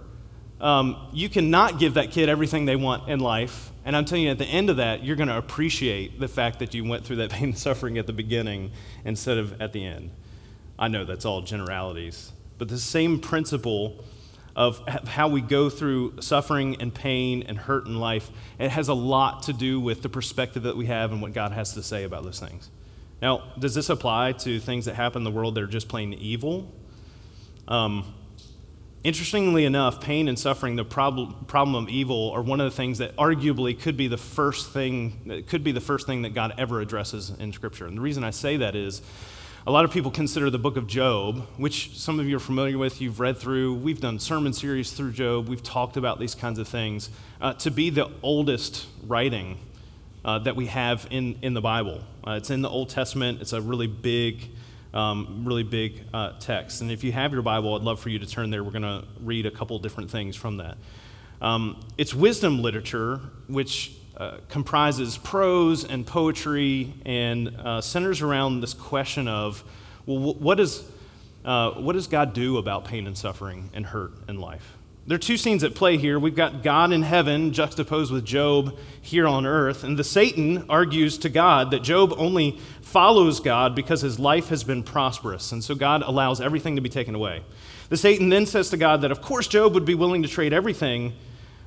um, 0.61 1.09
you 1.13 1.29
cannot 1.29 1.81
give 1.81 1.95
that 1.95 2.13
kid 2.13 2.29
everything 2.29 2.67
they 2.67 2.77
want 2.77 3.09
in 3.09 3.19
life. 3.19 3.71
And 3.85 3.97
I'm 3.97 4.05
telling 4.05 4.25
you, 4.25 4.31
at 4.31 4.39
the 4.39 4.47
end 4.47 4.71
of 4.71 4.77
that, 4.77 5.03
you're 5.03 5.17
going 5.17 5.29
to 5.29 5.37
appreciate 5.37 6.21
the 6.21 6.29
fact 6.29 6.61
that 6.61 6.73
you 6.73 6.85
went 6.85 7.05
through 7.05 7.17
that 7.17 7.31
pain 7.31 7.49
and 7.49 7.59
suffering 7.59 7.99
at 7.99 8.07
the 8.07 8.13
beginning 8.13 8.71
instead 9.05 9.39
of 9.39 9.61
at 9.61 9.73
the 9.73 9.85
end. 9.85 10.11
I 10.79 10.87
know 10.87 11.05
that's 11.05 11.25
all 11.25 11.43
generalities, 11.43 12.33
but 12.63 12.69
the 12.69 12.79
same 12.79 13.19
principle 13.19 14.05
of 14.55 14.87
how 14.87 15.27
we 15.27 15.41
go 15.41 15.69
through 15.69 16.15
suffering 16.21 16.81
and 16.81 16.95
pain 16.95 17.43
and 17.43 17.59
hurt 17.59 17.87
in 17.87 17.99
life, 17.99 18.31
it 18.57 18.71
has 18.71 18.87
a 18.87 18.95
lot 18.95 19.43
to 19.43 19.53
do 19.53 19.81
with 19.81 20.03
the 20.03 20.09
perspective 20.09 20.63
that 20.63 20.77
we 20.77 20.87
have 20.87 21.11
and 21.11 21.21
what 21.21 21.33
God 21.33 21.51
has 21.51 21.75
to 21.75 21.83
say 21.83 22.05
about 22.05 22.23
those 22.23 22.39
things. 22.39 22.71
Now, 23.21 23.53
does 23.59 23.75
this 23.75 23.91
apply 23.91 24.35
to 24.35 24.61
things 24.61 24.85
that 24.85 24.95
happen 24.95 25.23
in 25.23 25.25
the 25.25 25.33
world 25.33 25.57
that 25.57 25.65
are 25.65 25.67
just 25.67 25.89
plain 25.89 26.13
evil? 26.13 26.73
Um, 27.67 28.15
interestingly 29.03 29.65
enough, 29.65 30.01
pain 30.01 30.29
and 30.29 30.39
suffering, 30.39 30.77
the 30.77 30.85
problem, 30.85 31.45
problem 31.49 31.75
of 31.75 31.91
evil, 31.91 32.31
are 32.31 32.43
one 32.43 32.61
of 32.61 32.71
the 32.71 32.77
things 32.77 32.99
that 32.99 33.17
arguably 33.17 33.77
could 33.77 33.97
be 33.97 34.07
the 34.07 34.17
first 34.17 34.71
thing, 34.71 35.45
could 35.49 35.65
be 35.65 35.73
the 35.73 35.81
first 35.81 36.07
thing 36.07 36.23
that 36.23 36.33
God 36.33 36.55
ever 36.59 36.81
addresses 36.81 37.31
in 37.41 37.53
Scripture. 37.53 37.89
And 37.89 37.97
the 37.97 38.03
reason 38.03 38.23
I 38.23 38.31
say 38.31 38.57
that 38.59 38.77
is 38.77 39.03
a 39.65 39.71
lot 39.71 39.85
of 39.85 39.93
people 39.93 40.11
consider 40.11 40.51
the 40.51 40.59
book 40.59 40.77
of 40.77 40.89
Job, 40.89 41.47
which 41.57 41.97
some 41.97 42.19
of 42.19 42.29
you 42.29 42.37
are 42.37 42.41
familiar 42.41 42.79
with, 42.79 43.01
you've 43.01 43.21
read 43.21 43.37
through. 43.37 43.75
We've 43.75 44.01
done 44.01 44.19
sermon 44.19 44.53
series 44.53 44.93
through 44.93 45.13
Job, 45.13 45.49
we've 45.49 45.63
talked 45.63 45.97
about 45.97 46.19
these 46.19 46.35
kinds 46.35 46.59
of 46.59 46.67
things, 46.67 47.11
uh, 47.41 47.53
to 47.55 47.71
be 47.71 47.89
the 47.89 48.11
oldest 48.25 48.87
writing 49.07 49.59
uh, 50.25 50.41
that 50.41 50.57
we 50.57 50.67
have 50.67 51.07
in, 51.13 51.39
in 51.43 51.55
the 51.55 51.61
Bible. 51.61 52.03
Uh, 52.27 52.33
it's 52.33 52.51
in 52.51 52.63
the 52.63 52.69
Old 52.69 52.89
Testament, 52.89 53.41
it's 53.41 53.53
a 53.53 53.61
really 53.61 53.87
big, 53.87 54.51
um, 54.93 55.45
really 55.45 55.63
big 55.63 56.07
uh, 56.13 56.33
text. 56.41 56.81
And 56.81 56.91
if 56.91 57.05
you 57.05 57.13
have 57.13 57.33
your 57.33 57.43
Bible, 57.43 57.77
I'd 57.77 57.83
love 57.83 58.01
for 58.01 58.09
you 58.09 58.19
to 58.19 58.27
turn 58.27 58.51
there. 58.51 58.65
We're 58.65 58.73
going 58.73 58.83
to 58.83 59.05
read 59.21 59.47
a 59.47 59.53
couple 59.53 59.79
different 59.79 60.11
things 60.11 60.35
from 60.35 60.57
that. 60.57 60.77
Um, 61.41 61.81
it's 61.97 62.13
wisdom 62.13 62.63
literature, 62.63 63.21
which 63.47 63.93
uh, 64.17 64.39
comprises 64.49 65.17
prose 65.19 65.85
and 65.85 66.07
poetry 66.07 66.93
and 67.07 67.49
uh, 67.49 67.81
centers 67.81 68.21
around 68.21 68.61
this 68.61 68.75
question 68.75 69.27
of, 69.27 69.65
well, 70.07 70.35
what, 70.35 70.61
is, 70.61 70.85
uh, 71.45 71.71
what 71.73 71.95
does 71.95 72.07
God 72.07 72.35
do 72.35 72.59
about 72.59 72.85
pain 72.85 73.07
and 73.07 73.17
suffering 73.17 73.71
and 73.73 73.87
hurt 73.87 74.13
in 74.29 74.39
life? 74.39 74.77
There 75.05 75.17
are 75.17 75.19
two 75.19 75.37
scenes 75.37 75.65
at 75.65 75.75
play 75.75 75.97
here. 75.97 76.17
We've 76.19 76.37
got 76.37 76.63
God 76.63 76.93
in 76.93 77.03
heaven 77.03 77.53
juxtaposed 77.53 78.13
with 78.13 78.25
Job 78.25 78.79
here 79.01 79.27
on 79.27 79.47
earth. 79.47 79.83
And 79.83 79.99
the 79.99 80.05
Satan 80.05 80.65
argues 80.69 81.19
to 81.19 81.29
God 81.29 81.73
that 81.73 81.83
Job 81.83 82.15
only 82.17 82.61
follows 82.83 83.41
God 83.41 83.75
because 83.75 84.01
his 84.01 84.21
life 84.21 84.49
has 84.49 84.63
been 84.63 84.85
prosperous. 84.85 85.51
And 85.51 85.65
so 85.65 85.75
God 85.75 86.03
allows 86.03 86.41
everything 86.41 86.77
to 86.77 86.83
be 86.83 86.89
taken 86.89 87.17
away. 87.17 87.43
The 87.89 87.97
Satan 87.97 88.29
then 88.29 88.47
says 88.47 88.71
to 88.71 88.77
God 88.77 89.01
that, 89.01 89.11
of 89.11 89.21
course, 89.21 89.49
Job 89.49 89.75
would 89.75 89.85
be 89.85 89.97
willing 89.97 90.23
to 90.23 90.29
trade 90.29 90.53
everything 90.53 91.15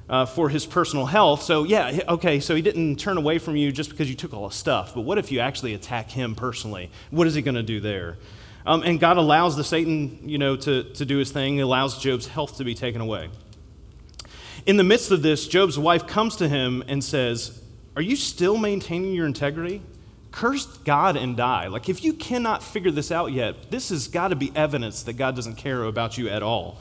uh, 0.09 0.25
for 0.25 0.49
his 0.49 0.65
personal 0.65 1.05
health. 1.05 1.41
So, 1.41 1.63
yeah, 1.63 1.99
okay, 2.09 2.39
so 2.39 2.55
he 2.55 2.61
didn't 2.61 2.97
turn 2.97 3.17
away 3.17 3.39
from 3.39 3.55
you 3.55 3.71
just 3.71 3.89
because 3.89 4.09
you 4.09 4.15
took 4.15 4.33
all 4.33 4.49
his 4.49 4.57
stuff. 4.57 4.93
But 4.93 5.01
what 5.01 5.17
if 5.17 5.31
you 5.31 5.39
actually 5.39 5.73
attack 5.73 6.11
him 6.11 6.35
personally? 6.35 6.91
What 7.09 7.27
is 7.27 7.35
he 7.35 7.41
going 7.41 7.55
to 7.55 7.63
do 7.63 7.79
there? 7.79 8.17
Um, 8.65 8.81
and 8.83 8.99
God 8.99 9.17
allows 9.17 9.55
the 9.55 9.63
Satan, 9.63 10.27
you 10.27 10.37
know, 10.37 10.55
to, 10.57 10.83
to 10.83 11.05
do 11.05 11.17
his 11.17 11.31
thing. 11.31 11.55
He 11.55 11.59
allows 11.59 11.99
Job's 11.99 12.27
health 12.27 12.57
to 12.57 12.63
be 12.63 12.73
taken 12.73 13.01
away. 13.01 13.29
In 14.65 14.77
the 14.77 14.83
midst 14.83 15.11
of 15.11 15.21
this, 15.21 15.47
Job's 15.47 15.77
wife 15.77 16.07
comes 16.07 16.35
to 16.37 16.49
him 16.49 16.83
and 16.87 17.03
says, 17.03 17.61
Are 17.95 18.01
you 18.01 18.15
still 18.15 18.57
maintaining 18.57 19.13
your 19.13 19.27
integrity? 19.27 19.83
Curse 20.31 20.65
God 20.79 21.15
and 21.15 21.37
die. 21.37 21.67
Like, 21.67 21.87
if 21.87 22.03
you 22.03 22.13
cannot 22.13 22.63
figure 22.63 22.91
this 22.91 23.11
out 23.11 23.31
yet, 23.31 23.69
this 23.69 23.89
has 23.89 24.07
got 24.07 24.29
to 24.29 24.35
be 24.35 24.51
evidence 24.55 25.03
that 25.03 25.13
God 25.13 25.35
doesn't 25.35 25.55
care 25.55 25.83
about 25.83 26.17
you 26.17 26.27
at 26.27 26.41
all. 26.41 26.79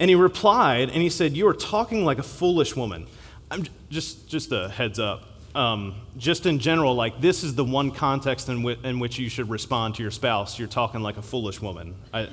And 0.00 0.08
he 0.08 0.16
replied, 0.16 0.88
and 0.88 1.02
he 1.02 1.10
said, 1.10 1.36
You 1.36 1.46
are 1.46 1.54
talking 1.54 2.04
like 2.04 2.18
a 2.18 2.22
foolish 2.24 2.74
woman. 2.74 3.06
I'm 3.50 3.66
just, 3.90 4.28
just 4.28 4.50
a 4.50 4.68
heads 4.68 4.98
up. 4.98 5.24
Um, 5.54 5.94
just 6.16 6.46
in 6.46 6.58
general, 6.58 6.94
like 6.94 7.20
this 7.20 7.44
is 7.44 7.54
the 7.54 7.64
one 7.64 7.90
context 7.90 8.48
in, 8.48 8.58
w- 8.58 8.78
in 8.82 8.98
which 8.98 9.18
you 9.18 9.28
should 9.28 9.50
respond 9.50 9.96
to 9.96 10.02
your 10.02 10.10
spouse. 10.10 10.58
You're 10.58 10.68
talking 10.68 11.00
like 11.00 11.18
a 11.18 11.22
foolish 11.22 11.60
woman. 11.60 11.94
I, 12.14 12.28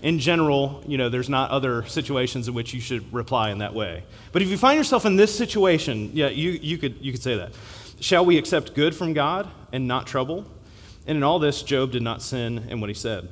in 0.00 0.18
general, 0.18 0.82
you 0.86 0.98
know, 0.98 1.08
there's 1.08 1.28
not 1.28 1.50
other 1.50 1.84
situations 1.84 2.48
in 2.48 2.54
which 2.54 2.74
you 2.74 2.80
should 2.80 3.12
reply 3.12 3.50
in 3.50 3.58
that 3.58 3.72
way. 3.72 4.02
But 4.32 4.42
if 4.42 4.48
you 4.48 4.56
find 4.56 4.76
yourself 4.76 5.06
in 5.06 5.14
this 5.14 5.36
situation, 5.36 6.10
yeah, 6.12 6.28
you, 6.28 6.50
you, 6.50 6.76
could, 6.76 6.96
you 7.00 7.12
could 7.12 7.22
say 7.22 7.36
that. 7.36 7.52
Shall 8.00 8.24
we 8.24 8.36
accept 8.36 8.74
good 8.74 8.96
from 8.96 9.12
God 9.12 9.48
and 9.70 9.86
not 9.86 10.08
trouble? 10.08 10.44
And 11.06 11.16
in 11.16 11.22
all 11.22 11.38
this, 11.38 11.62
Job 11.62 11.92
did 11.92 12.02
not 12.02 12.20
sin 12.20 12.66
in 12.68 12.80
what 12.80 12.90
he 12.90 12.94
said. 12.94 13.28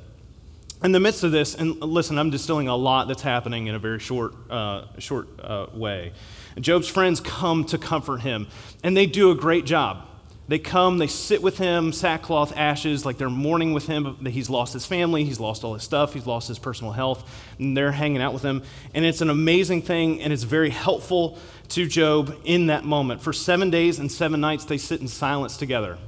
In 0.83 0.93
the 0.93 0.99
midst 0.99 1.23
of 1.23 1.31
this, 1.31 1.53
and 1.53 1.79
listen, 1.79 2.17
I'm 2.17 2.31
distilling 2.31 2.67
a 2.67 2.75
lot 2.75 3.07
that's 3.07 3.21
happening 3.21 3.67
in 3.67 3.75
a 3.75 3.79
very 3.79 3.99
short, 3.99 4.33
uh, 4.49 4.85
short 4.97 5.27
uh, 5.39 5.67
way. 5.73 6.11
Job's 6.59 6.87
friends 6.87 7.19
come 7.19 7.65
to 7.65 7.77
comfort 7.77 8.21
him, 8.21 8.47
and 8.83 8.97
they 8.97 9.05
do 9.05 9.29
a 9.29 9.35
great 9.35 9.65
job. 9.65 10.07
They 10.47 10.57
come, 10.57 10.97
they 10.97 11.07
sit 11.07 11.43
with 11.43 11.59
him, 11.59 11.93
sackcloth, 11.93 12.57
ashes, 12.57 13.05
like 13.05 13.19
they're 13.19 13.29
mourning 13.29 13.73
with 13.73 13.85
him 13.85 14.17
that 14.21 14.31
he's 14.31 14.49
lost 14.49 14.73
his 14.73 14.85
family, 14.87 15.23
he's 15.23 15.39
lost 15.39 15.63
all 15.63 15.75
his 15.75 15.83
stuff, 15.83 16.13
he's 16.13 16.25
lost 16.25 16.47
his 16.47 16.57
personal 16.57 16.91
health, 16.91 17.29
and 17.59 17.77
they're 17.77 17.91
hanging 17.91 18.21
out 18.21 18.33
with 18.33 18.43
him. 18.43 18.63
And 18.95 19.05
it's 19.05 19.21
an 19.21 19.29
amazing 19.29 19.83
thing, 19.83 20.19
and 20.19 20.33
it's 20.33 20.43
very 20.43 20.71
helpful 20.71 21.37
to 21.69 21.87
Job 21.87 22.35
in 22.43 22.67
that 22.67 22.83
moment. 22.83 23.21
For 23.21 23.33
seven 23.33 23.69
days 23.69 23.99
and 23.99 24.11
seven 24.11 24.41
nights, 24.41 24.65
they 24.65 24.79
sit 24.79 24.99
in 24.99 25.07
silence 25.07 25.57
together, 25.57 25.99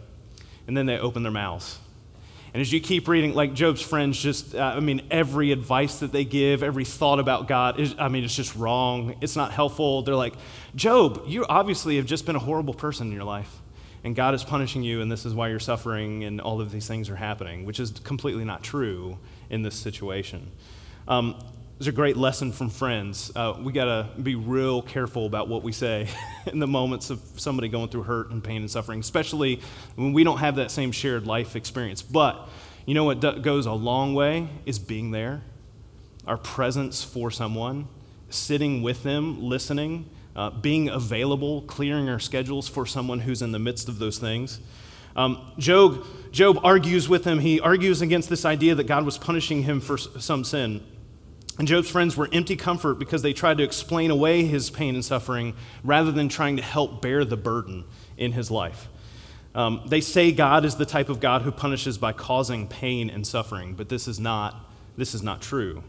and 0.68 0.76
then 0.76 0.88
they 0.88 0.98
open 0.98 1.22
their 1.22 1.32
mouths. 1.32 1.78
And 2.54 2.62
as 2.62 2.72
you 2.72 2.80
keep 2.80 3.08
reading, 3.08 3.34
like 3.34 3.54
Job's 3.54 3.82
friends, 3.82 4.22
just, 4.22 4.54
uh, 4.54 4.60
I 4.60 4.80
mean, 4.80 5.02
every 5.10 5.52
advice 5.52 6.00
that 6.02 6.12
they 6.12 6.24
give, 6.24 6.62
every 6.62 6.86
thought 6.86 7.20
about 7.20 7.48
God, 7.48 7.80
is, 7.80 7.96
I 7.98 8.10
mean, 8.10 8.24
it's 8.24 8.36
just 8.36 8.56
wrong. 8.56 9.16
It's 9.22 9.36
not 9.36 9.52
helpful. 9.52 10.04
They're 10.04 10.16
like, 10.16 10.36
Job, 10.76 11.24
you 11.26 11.46
obviously 11.50 11.96
have 11.98 12.06
just 12.06 12.28
been 12.28 12.36
a 12.36 12.40
horrible 12.40 12.76
person 12.76 13.08
in 13.08 13.14
your 13.14 13.24
life 13.24 13.60
and 14.04 14.16
God 14.16 14.34
is 14.34 14.44
punishing 14.44 14.84
you, 14.84 15.02
and 15.02 15.12
this 15.12 15.26
is 15.26 15.34
why 15.34 15.48
you're 15.48 15.60
suffering, 15.60 16.26
and 16.26 16.42
all 16.42 16.60
of 16.60 16.72
these 16.72 16.88
things 16.88 17.10
are 17.10 17.16
happening, 17.16 17.66
which 17.66 17.80
is 17.80 17.92
completely 17.92 18.44
not 18.44 18.62
true 18.62 19.18
in 19.50 19.62
this 19.62 19.76
situation. 19.76 20.52
Um, 21.08 21.42
there's 21.78 21.88
a 21.88 21.92
great 21.92 22.16
lesson 22.16 22.52
from 22.52 22.70
friends. 22.70 23.32
Uh, 23.36 23.56
we 23.60 23.74
got 23.74 23.86
to 23.86 24.22
be 24.22 24.36
real 24.36 24.82
careful 24.82 25.26
about 25.26 25.48
what 25.48 25.64
we 25.64 25.72
say 25.72 26.08
in 26.46 26.60
the 26.60 26.68
moments 26.68 27.10
of 27.10 27.20
somebody 27.36 27.68
going 27.68 27.90
through 27.90 28.04
hurt 28.04 28.30
and 28.30 28.44
pain 28.44 28.62
and 28.62 28.70
suffering, 28.70 29.00
especially 29.00 29.60
when 29.96 30.14
we 30.14 30.24
don't 30.24 30.38
have 30.38 30.56
that 30.58 30.72
same 30.72 30.92
shared 30.92 31.26
life 31.26 31.56
experience. 31.56 32.02
But 32.02 32.48
you 32.86 32.94
know 32.94 33.04
what 33.04 33.20
do- 33.20 33.40
goes 33.40 33.66
a 33.66 33.74
long 33.74 34.14
way 34.14 34.50
is 34.66 34.78
being 34.78 35.12
there, 35.12 35.42
our 36.28 36.38
presence 36.38 37.04
for 37.04 37.32
someone, 37.32 37.88
sitting 38.30 38.82
with 38.82 39.04
them, 39.04 39.42
listening, 39.42 40.10
uh, 40.36 40.52
being 40.52 40.90
available, 40.90 41.64
clearing 41.64 42.08
our 42.08 42.20
schedules 42.20 42.68
for 42.68 42.86
someone 42.86 43.22
who's 43.22 43.42
in 43.42 43.52
the 43.52 43.60
midst 43.60 43.90
of 43.90 44.00
those 44.00 44.20
things. 44.20 44.60
Um, 45.16 45.54
Job, 45.60 46.06
Job 46.32 46.60
argues 46.64 47.08
with 47.08 47.26
him. 47.26 47.40
He 47.40 47.60
argues 47.60 48.02
against 48.02 48.30
this 48.30 48.46
idea 48.46 48.74
that 48.76 48.86
God 48.86 49.06
was 49.06 49.18
punishing 49.18 49.64
him 49.64 49.80
for 49.80 49.98
some 49.98 50.44
sin. 50.44 50.82
And 51.60 51.68
Job's 51.68 51.90
friends 51.90 52.18
were 52.18 52.28
empty 52.32 52.56
comfort 52.56 52.96
because 52.96 53.22
they 53.22 53.34
tried 53.34 53.58
to 53.60 53.64
explain 53.64 54.10
away 54.10 54.44
his 54.44 54.70
pain 54.70 54.96
and 54.96 55.06
suffering 55.06 55.54
rather 55.84 56.12
than 56.12 56.28
trying 56.28 56.58
to 56.58 56.64
help 56.64 57.02
bear 57.02 57.24
the 57.26 57.38
burden 57.38 57.86
in 58.18 58.32
his 58.32 58.50
life. 58.50 58.88
Um, 59.56 59.84
they 59.88 60.02
say 60.02 60.32
God 60.32 60.66
is 60.66 60.78
the 60.78 60.86
type 60.86 61.10
of 61.10 61.20
God 61.20 61.44
who 61.44 61.52
punishes 61.52 62.00
by 62.00 62.12
causing 62.12 62.68
pain 62.68 63.10
and 63.10 63.26
suffering, 63.26 63.76
but 63.76 63.88
this 63.88 64.08
is 64.08 64.20
not, 64.20 64.68
this 64.98 65.14
is 65.14 65.22
not 65.22 65.42
true. 65.42 65.84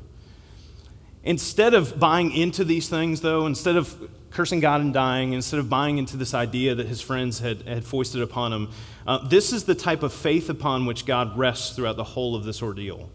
Instead 1.22 1.72
of 1.72 1.98
buying 1.98 2.30
into 2.32 2.64
these 2.64 2.90
things, 2.90 3.22
though, 3.22 3.46
instead 3.46 3.76
of 3.76 4.10
cursing 4.30 4.60
God 4.60 4.82
and 4.82 4.92
dying, 4.92 5.32
instead 5.32 5.58
of 5.58 5.70
buying 5.70 5.96
into 5.96 6.18
this 6.18 6.34
idea 6.34 6.74
that 6.74 6.86
his 6.86 7.00
friends 7.00 7.38
had, 7.38 7.62
had 7.62 7.86
foisted 7.86 8.20
upon 8.20 8.52
him, 8.52 8.70
uh, 9.06 9.26
this 9.28 9.50
is 9.50 9.64
the 9.64 9.74
type 9.74 10.02
of 10.02 10.12
faith 10.12 10.50
upon 10.50 10.84
which 10.84 11.06
God 11.06 11.38
rests 11.38 11.74
throughout 11.74 11.96
the 11.96 12.04
whole 12.04 12.36
of 12.36 12.44
this 12.44 12.62
ordeal. 12.62 13.08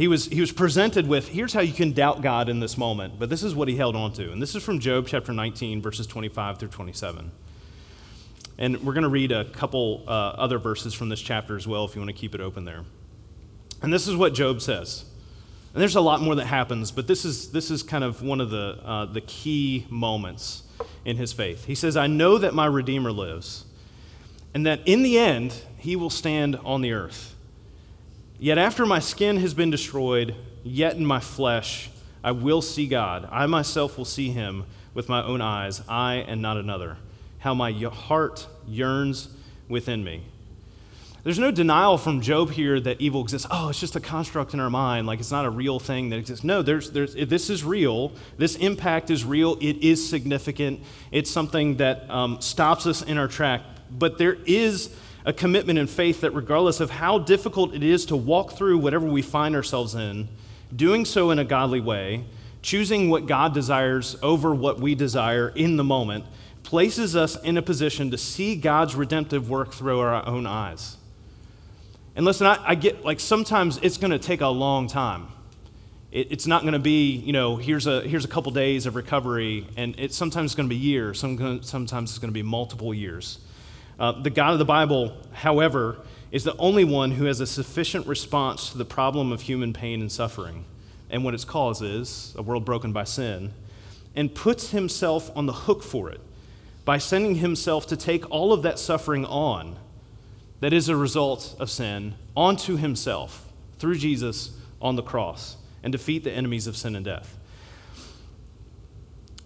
He 0.00 0.08
was, 0.08 0.24
he 0.28 0.40
was 0.40 0.50
presented 0.50 1.06
with 1.06 1.28
here's 1.28 1.52
how 1.52 1.60
you 1.60 1.74
can 1.74 1.92
doubt 1.92 2.22
God 2.22 2.48
in 2.48 2.58
this 2.58 2.78
moment, 2.78 3.18
but 3.18 3.28
this 3.28 3.42
is 3.42 3.54
what 3.54 3.68
he 3.68 3.76
held 3.76 3.94
on 3.94 4.14
to. 4.14 4.32
And 4.32 4.40
this 4.40 4.54
is 4.54 4.62
from 4.62 4.78
Job 4.78 5.06
chapter 5.06 5.30
19, 5.30 5.82
verses 5.82 6.06
25 6.06 6.58
through 6.58 6.68
27. 6.68 7.30
And 8.56 8.82
we're 8.82 8.94
going 8.94 9.02
to 9.02 9.10
read 9.10 9.30
a 9.30 9.44
couple 9.44 10.04
uh, 10.08 10.10
other 10.10 10.56
verses 10.58 10.94
from 10.94 11.10
this 11.10 11.20
chapter 11.20 11.54
as 11.54 11.66
well 11.66 11.84
if 11.84 11.94
you 11.94 12.00
want 12.00 12.08
to 12.08 12.18
keep 12.18 12.34
it 12.34 12.40
open 12.40 12.64
there. 12.64 12.84
And 13.82 13.92
this 13.92 14.08
is 14.08 14.16
what 14.16 14.32
Job 14.32 14.62
says. 14.62 15.04
And 15.74 15.82
there's 15.82 15.96
a 15.96 16.00
lot 16.00 16.22
more 16.22 16.34
that 16.34 16.46
happens, 16.46 16.90
but 16.90 17.06
this 17.06 17.26
is, 17.26 17.52
this 17.52 17.70
is 17.70 17.82
kind 17.82 18.02
of 18.02 18.22
one 18.22 18.40
of 18.40 18.48
the, 18.48 18.78
uh, 18.82 19.04
the 19.04 19.20
key 19.20 19.86
moments 19.90 20.62
in 21.04 21.18
his 21.18 21.34
faith. 21.34 21.66
He 21.66 21.74
says, 21.74 21.98
I 21.98 22.06
know 22.06 22.38
that 22.38 22.54
my 22.54 22.64
Redeemer 22.64 23.12
lives, 23.12 23.66
and 24.54 24.64
that 24.64 24.80
in 24.86 25.02
the 25.02 25.18
end, 25.18 25.56
he 25.76 25.94
will 25.94 26.08
stand 26.08 26.58
on 26.64 26.80
the 26.80 26.92
earth. 26.92 27.36
Yet 28.42 28.56
after 28.56 28.86
my 28.86 29.00
skin 29.00 29.36
has 29.36 29.52
been 29.52 29.70
destroyed, 29.70 30.34
yet 30.64 30.96
in 30.96 31.04
my 31.04 31.20
flesh, 31.20 31.90
I 32.24 32.32
will 32.32 32.62
see 32.62 32.86
God. 32.86 33.28
I 33.30 33.44
myself 33.44 33.98
will 33.98 34.06
see 34.06 34.30
him 34.30 34.64
with 34.94 35.10
my 35.10 35.22
own 35.22 35.42
eyes, 35.42 35.82
I 35.86 36.14
and 36.26 36.40
not 36.40 36.56
another. 36.56 36.96
How 37.40 37.52
my 37.52 37.70
heart 37.70 38.46
yearns 38.66 39.28
within 39.68 40.02
me. 40.02 40.22
There's 41.22 41.38
no 41.38 41.50
denial 41.50 41.98
from 41.98 42.22
Job 42.22 42.52
here 42.52 42.80
that 42.80 42.98
evil 42.98 43.20
exists. 43.20 43.46
Oh, 43.50 43.68
it's 43.68 43.78
just 43.78 43.94
a 43.94 44.00
construct 44.00 44.54
in 44.54 44.60
our 44.60 44.70
mind, 44.70 45.06
like 45.06 45.20
it's 45.20 45.30
not 45.30 45.44
a 45.44 45.50
real 45.50 45.78
thing 45.78 46.08
that 46.08 46.18
exists. 46.18 46.42
No, 46.42 46.62
there's, 46.62 46.92
there's, 46.92 47.14
this 47.14 47.50
is 47.50 47.62
real. 47.62 48.12
This 48.38 48.56
impact 48.56 49.10
is 49.10 49.22
real. 49.22 49.58
It 49.60 49.84
is 49.84 50.08
significant. 50.08 50.80
It's 51.12 51.30
something 51.30 51.76
that 51.76 52.08
um, 52.08 52.40
stops 52.40 52.86
us 52.86 53.02
in 53.02 53.18
our 53.18 53.28
track. 53.28 53.60
But 53.90 54.16
there 54.16 54.38
is 54.46 54.96
a 55.24 55.32
commitment 55.32 55.78
and 55.78 55.88
faith 55.88 56.20
that, 56.22 56.30
regardless 56.32 56.80
of 56.80 56.90
how 56.90 57.18
difficult 57.18 57.74
it 57.74 57.82
is 57.82 58.06
to 58.06 58.16
walk 58.16 58.52
through 58.52 58.78
whatever 58.78 59.06
we 59.06 59.22
find 59.22 59.54
ourselves 59.54 59.94
in, 59.94 60.28
doing 60.74 61.04
so 61.04 61.30
in 61.30 61.38
a 61.38 61.44
godly 61.44 61.80
way, 61.80 62.24
choosing 62.62 63.10
what 63.10 63.26
God 63.26 63.54
desires 63.54 64.16
over 64.22 64.54
what 64.54 64.80
we 64.80 64.94
desire 64.94 65.48
in 65.50 65.76
the 65.76 65.84
moment, 65.84 66.24
places 66.62 67.16
us 67.16 67.40
in 67.42 67.56
a 67.56 67.62
position 67.62 68.10
to 68.10 68.18
see 68.18 68.54
God's 68.54 68.94
redemptive 68.94 69.50
work 69.50 69.72
through 69.72 70.00
our 70.00 70.26
own 70.26 70.46
eyes. 70.46 70.96
And 72.16 72.24
listen, 72.24 72.46
I, 72.46 72.58
I 72.64 72.74
get 72.74 73.04
like 73.04 73.20
sometimes 73.20 73.78
it's 73.82 73.96
going 73.96 74.10
to 74.10 74.18
take 74.18 74.40
a 74.40 74.48
long 74.48 74.88
time. 74.88 75.28
It, 76.10 76.32
it's 76.32 76.46
not 76.46 76.62
going 76.62 76.72
to 76.72 76.78
be, 76.78 77.12
you 77.12 77.32
know, 77.32 77.56
here's 77.56 77.86
a, 77.86 78.02
here's 78.02 78.24
a 78.24 78.28
couple 78.28 78.50
days 78.52 78.86
of 78.86 78.96
recovery, 78.96 79.66
and 79.76 79.98
it 79.98 80.12
sometimes 80.12 80.50
it's 80.50 80.54
going 80.54 80.68
to 80.68 80.74
be 80.74 80.80
years, 80.80 81.20
some, 81.20 81.62
sometimes 81.62 82.10
it's 82.10 82.18
going 82.18 82.30
to 82.30 82.34
be 82.34 82.42
multiple 82.42 82.92
years. 82.92 83.38
Uh, 84.00 84.12
the 84.12 84.30
God 84.30 84.54
of 84.54 84.58
the 84.58 84.64
Bible, 84.64 85.14
however, 85.32 85.98
is 86.32 86.42
the 86.42 86.56
only 86.56 86.84
one 86.84 87.12
who 87.12 87.26
has 87.26 87.38
a 87.38 87.46
sufficient 87.46 88.06
response 88.06 88.70
to 88.70 88.78
the 88.78 88.84
problem 88.84 89.30
of 89.30 89.42
human 89.42 89.74
pain 89.74 90.00
and 90.00 90.10
suffering 90.10 90.64
and 91.10 91.22
what 91.22 91.34
its 91.34 91.44
cause 91.44 91.82
is 91.82 92.34
a 92.38 92.42
world 92.42 92.64
broken 92.64 92.92
by 92.92 93.04
sin, 93.04 93.52
and 94.16 94.34
puts 94.34 94.70
himself 94.70 95.30
on 95.36 95.46
the 95.46 95.52
hook 95.52 95.82
for 95.82 96.10
it 96.10 96.20
by 96.84 96.96
sending 96.96 97.36
himself 97.36 97.86
to 97.86 97.96
take 97.96 98.28
all 98.30 98.52
of 98.52 98.62
that 98.62 98.78
suffering 98.78 99.24
on 99.26 99.76
that 100.60 100.72
is 100.72 100.88
a 100.88 100.96
result 100.96 101.54
of 101.58 101.70
sin 101.70 102.14
onto 102.36 102.76
himself 102.76 103.46
through 103.78 103.96
Jesus 103.96 104.56
on 104.80 104.96
the 104.96 105.02
cross 105.02 105.56
and 105.82 105.92
defeat 105.92 106.24
the 106.24 106.32
enemies 106.32 106.66
of 106.66 106.76
sin 106.76 106.96
and 106.96 107.04
death. 107.04 107.36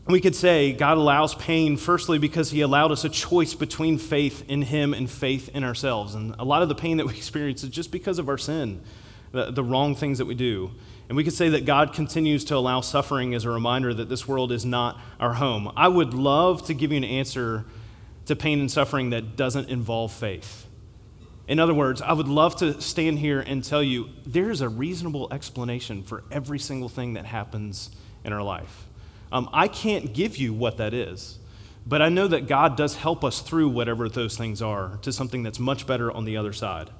We 0.06 0.20
could 0.20 0.37
say 0.37 0.73
God 0.73 0.99
allows 0.99 1.34
pain, 1.34 1.78
firstly, 1.78 2.18
because 2.18 2.50
He 2.50 2.61
allowed 2.61 2.92
us 2.92 3.04
a 3.04 3.08
choice 3.08 3.54
between 3.54 3.96
faith 3.96 4.44
in 4.49 4.62
Him 4.62 4.92
and 4.92 5.11
faith 5.11 5.49
in 5.54 5.64
ourselves. 5.64 6.14
And 6.14 6.34
a 6.38 6.44
lot 6.44 6.62
of 6.62 6.68
the 6.68 6.75
pain 6.75 6.99
that 6.99 7.06
we 7.06 7.14
experience 7.16 7.62
is 7.62 7.70
just 7.70 7.90
because 7.90 8.18
of 8.18 8.28
our 8.28 8.37
sin, 8.37 8.82
the, 9.32 9.50
the 9.50 9.64
wrong 9.64 9.94
things 9.94 10.18
that 10.18 10.26
we 10.26 10.34
do. 10.34 10.73
And 11.08 11.16
we 11.16 11.25
could 11.25 11.32
say 11.32 11.49
that 11.50 11.64
God 11.64 11.94
continues 11.94 12.44
to 12.46 12.56
allow 12.56 12.80
suffering 12.80 13.34
as 13.34 13.44
a 13.44 13.50
reminder 13.50 13.94
that 13.94 14.08
this 14.08 14.28
world 14.28 14.52
is 14.52 14.64
not 14.64 15.00
our 15.20 15.34
home. 15.34 15.73
I 15.76 15.88
would 15.88 16.12
love 16.12 16.66
to 16.66 16.75
give 16.75 16.92
you 16.92 16.99
an 16.99 17.04
answer 17.04 17.64
to 18.26 18.37
pain 18.37 18.61
and 18.61 18.70
suffering 18.70 19.11
that 19.11 19.37
doesn't 19.37 19.68
involve 19.68 20.12
faith. 20.12 20.66
In 21.46 21.58
other 21.58 21.75
words, 21.75 22.00
I 22.00 22.14
would 22.14 22.28
love 22.28 22.56
to 22.56 22.80
stand 22.80 23.18
here 23.18 23.40
and 23.40 23.62
tell 23.62 23.82
you 23.82 24.08
there 24.25 24.50
is 24.50 24.62
a 24.62 24.68
reasonable 24.68 25.28
explanation 25.30 26.02
for 26.02 26.25
every 26.30 26.58
single 26.58 26.88
thing 26.88 27.14
that 27.14 27.26
happens 27.26 27.90
in 28.25 28.32
our 28.32 28.42
life. 28.42 28.87
Um, 29.34 29.50
I 29.52 29.66
can't 29.66 30.14
give 30.14 30.36
you 30.36 30.52
what 30.52 30.76
that 30.76 30.94
is, 30.94 31.40
but 31.84 32.00
I 32.00 32.08
know 32.08 32.28
that 32.28 32.46
God 32.46 32.76
does 32.76 32.94
help 32.94 33.24
us 33.24 33.40
through 33.40 33.68
whatever 33.68 34.08
those 34.08 34.38
things 34.38 34.62
are 34.62 34.98
to 35.02 35.12
something 35.12 35.42
that's 35.42 35.58
much 35.58 35.88
better 35.88 36.10
on 36.12 36.24
the 36.24 36.36
other 36.36 36.52
side. 36.52 36.90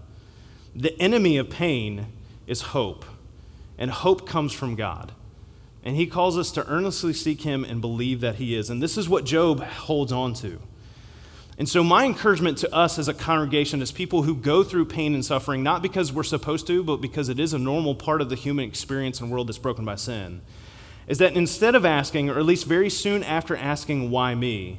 The 0.74 1.00
enemy 1.00 1.36
of 1.36 1.48
pain 1.48 2.08
is 2.48 2.60
hope. 2.60 3.04
And 3.78 3.90
hope 3.90 4.26
comes 4.26 4.52
from 4.52 4.74
God. 4.74 5.12
And 5.84 5.94
he 5.94 6.06
calls 6.06 6.36
us 6.36 6.50
to 6.52 6.66
earnestly 6.68 7.12
seek 7.12 7.42
him 7.42 7.64
and 7.64 7.80
believe 7.80 8.20
that 8.20 8.36
he 8.36 8.56
is. 8.56 8.68
And 8.68 8.82
this 8.82 8.98
is 8.98 9.08
what 9.08 9.24
Job 9.24 9.62
holds 9.62 10.10
on 10.10 10.34
to. 10.34 10.60
And 11.56 11.68
so, 11.68 11.84
my 11.84 12.04
encouragement 12.04 12.58
to 12.58 12.74
us 12.74 12.98
as 12.98 13.06
a 13.06 13.14
congregation, 13.14 13.80
as 13.80 13.92
people 13.92 14.24
who 14.24 14.34
go 14.34 14.64
through 14.64 14.86
pain 14.86 15.14
and 15.14 15.24
suffering, 15.24 15.62
not 15.62 15.82
because 15.82 16.12
we're 16.12 16.24
supposed 16.24 16.66
to, 16.66 16.82
but 16.82 16.96
because 16.96 17.28
it 17.28 17.38
is 17.38 17.52
a 17.52 17.58
normal 17.60 17.94
part 17.94 18.20
of 18.20 18.28
the 18.28 18.34
human 18.34 18.66
experience 18.66 19.20
and 19.20 19.30
world 19.30 19.46
that's 19.46 19.58
broken 19.58 19.84
by 19.84 19.94
sin, 19.94 20.40
is 21.06 21.18
that 21.18 21.34
instead 21.34 21.75
of 21.75 21.84
asking, 21.84 22.30
or 22.30 22.38
at 22.38 22.44
least 22.44 22.66
very 22.66 22.90
soon 22.90 23.23
after 23.23 23.56
asking, 23.56 24.11
why 24.11 24.34
me, 24.34 24.78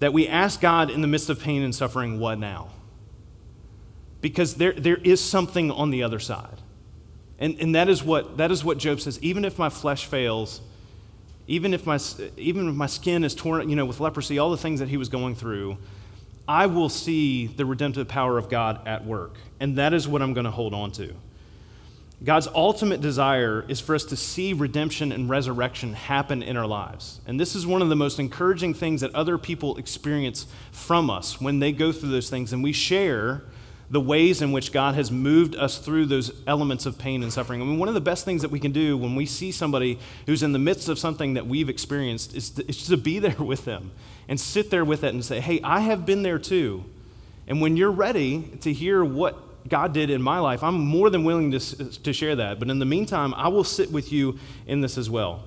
that 0.00 0.12
we 0.12 0.28
ask 0.28 0.60
God 0.60 0.90
in 0.90 1.00
the 1.00 1.06
midst 1.06 1.30
of 1.30 1.40
pain 1.40 1.62
and 1.62 1.74
suffering, 1.74 2.20
what 2.20 2.38
now? 2.38 2.70
Because 4.20 4.54
there, 4.54 4.72
there 4.72 4.96
is 4.96 5.20
something 5.20 5.70
on 5.70 5.90
the 5.90 6.02
other 6.02 6.18
side. 6.18 6.60
And, 7.38 7.58
and 7.60 7.74
that, 7.74 7.88
is 7.88 8.02
what, 8.02 8.36
that 8.36 8.50
is 8.50 8.64
what 8.64 8.78
Job 8.78 9.00
says. 9.00 9.18
Even 9.22 9.44
if 9.44 9.58
my 9.58 9.68
flesh 9.68 10.06
fails, 10.06 10.60
even 11.46 11.74
if 11.74 11.84
my, 11.84 11.98
even 12.36 12.68
if 12.68 12.74
my 12.74 12.86
skin 12.86 13.24
is 13.24 13.34
torn, 13.34 13.68
you 13.68 13.76
know, 13.76 13.84
with 13.84 14.00
leprosy, 14.00 14.38
all 14.38 14.50
the 14.50 14.56
things 14.56 14.80
that 14.80 14.88
he 14.88 14.96
was 14.96 15.08
going 15.08 15.34
through, 15.34 15.76
I 16.46 16.66
will 16.66 16.88
see 16.88 17.46
the 17.46 17.64
redemptive 17.66 18.08
power 18.08 18.38
of 18.38 18.48
God 18.48 18.86
at 18.86 19.04
work. 19.04 19.36
And 19.60 19.76
that 19.76 19.92
is 19.92 20.06
what 20.06 20.22
I'm 20.22 20.32
going 20.32 20.44
to 20.44 20.50
hold 20.50 20.74
on 20.74 20.92
to. 20.92 21.14
God's 22.22 22.46
ultimate 22.48 23.00
desire 23.00 23.64
is 23.68 23.80
for 23.80 23.94
us 23.94 24.04
to 24.04 24.16
see 24.16 24.52
redemption 24.52 25.12
and 25.12 25.28
resurrection 25.28 25.94
happen 25.94 26.42
in 26.42 26.56
our 26.56 26.66
lives. 26.66 27.20
And 27.26 27.38
this 27.38 27.54
is 27.54 27.66
one 27.66 27.82
of 27.82 27.88
the 27.88 27.96
most 27.96 28.18
encouraging 28.18 28.72
things 28.72 29.00
that 29.00 29.14
other 29.14 29.36
people 29.36 29.76
experience 29.76 30.46
from 30.70 31.10
us 31.10 31.40
when 31.40 31.58
they 31.58 31.72
go 31.72 31.92
through 31.92 32.10
those 32.10 32.30
things. 32.30 32.52
And 32.52 32.62
we 32.62 32.72
share 32.72 33.42
the 33.90 34.00
ways 34.00 34.40
in 34.40 34.52
which 34.52 34.72
God 34.72 34.94
has 34.94 35.10
moved 35.10 35.54
us 35.56 35.78
through 35.78 36.06
those 36.06 36.32
elements 36.46 36.86
of 36.86 36.98
pain 36.98 37.22
and 37.22 37.32
suffering. 37.32 37.60
I 37.60 37.64
mean, 37.64 37.78
one 37.78 37.88
of 37.88 37.94
the 37.94 38.00
best 38.00 38.24
things 38.24 38.42
that 38.42 38.50
we 38.50 38.58
can 38.58 38.72
do 38.72 38.96
when 38.96 39.14
we 39.14 39.26
see 39.26 39.52
somebody 39.52 39.98
who's 40.26 40.42
in 40.42 40.52
the 40.52 40.58
midst 40.58 40.88
of 40.88 40.98
something 40.98 41.34
that 41.34 41.46
we've 41.46 41.68
experienced 41.68 42.34
is 42.34 42.50
to, 42.50 42.68
is 42.68 42.86
to 42.86 42.96
be 42.96 43.18
there 43.20 43.36
with 43.36 43.64
them 43.64 43.90
and 44.28 44.40
sit 44.40 44.70
there 44.70 44.84
with 44.84 45.04
it 45.04 45.12
and 45.12 45.24
say, 45.24 45.40
hey, 45.40 45.60
I 45.62 45.80
have 45.80 46.06
been 46.06 46.22
there 46.22 46.38
too. 46.38 46.84
And 47.46 47.60
when 47.60 47.76
you're 47.76 47.90
ready 47.90 48.42
to 48.62 48.72
hear 48.72 49.04
what 49.04 49.43
God 49.68 49.92
did 49.94 50.10
in 50.10 50.20
my 50.20 50.38
life, 50.38 50.62
I'm 50.62 50.78
more 50.78 51.08
than 51.08 51.24
willing 51.24 51.50
to, 51.52 51.58
to 51.58 52.12
share 52.12 52.36
that. 52.36 52.58
But 52.58 52.68
in 52.70 52.78
the 52.78 52.84
meantime, 52.84 53.32
I 53.34 53.48
will 53.48 53.64
sit 53.64 53.90
with 53.90 54.12
you 54.12 54.38
in 54.66 54.80
this 54.80 54.98
as 54.98 55.08
well. 55.08 55.44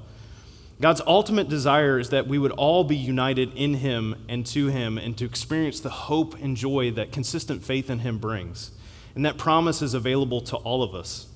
God's 0.79 1.01
ultimate 1.07 1.49
desire 1.49 1.99
is 1.99 2.09
that 2.09 2.27
we 2.27 2.37
would 2.37 2.51
all 2.51 2.83
be 2.83 2.95
united 2.95 3.53
in 3.55 3.75
Him 3.75 4.15
and 4.29 4.45
to 4.47 4.67
Him 4.67 4.97
and 4.97 5.17
to 5.17 5.25
experience 5.25 5.79
the 5.79 5.89
hope 5.89 6.35
and 6.41 6.55
joy 6.55 6.91
that 6.91 7.11
consistent 7.11 7.63
faith 7.63 7.89
in 7.89 7.99
Him 7.99 8.19
brings. 8.19 8.71
And 9.15 9.25
that 9.25 9.37
promise 9.37 9.81
is 9.81 9.95
available 9.95 10.41
to 10.41 10.55
all 10.57 10.83
of 10.83 10.93
us. 10.93 11.27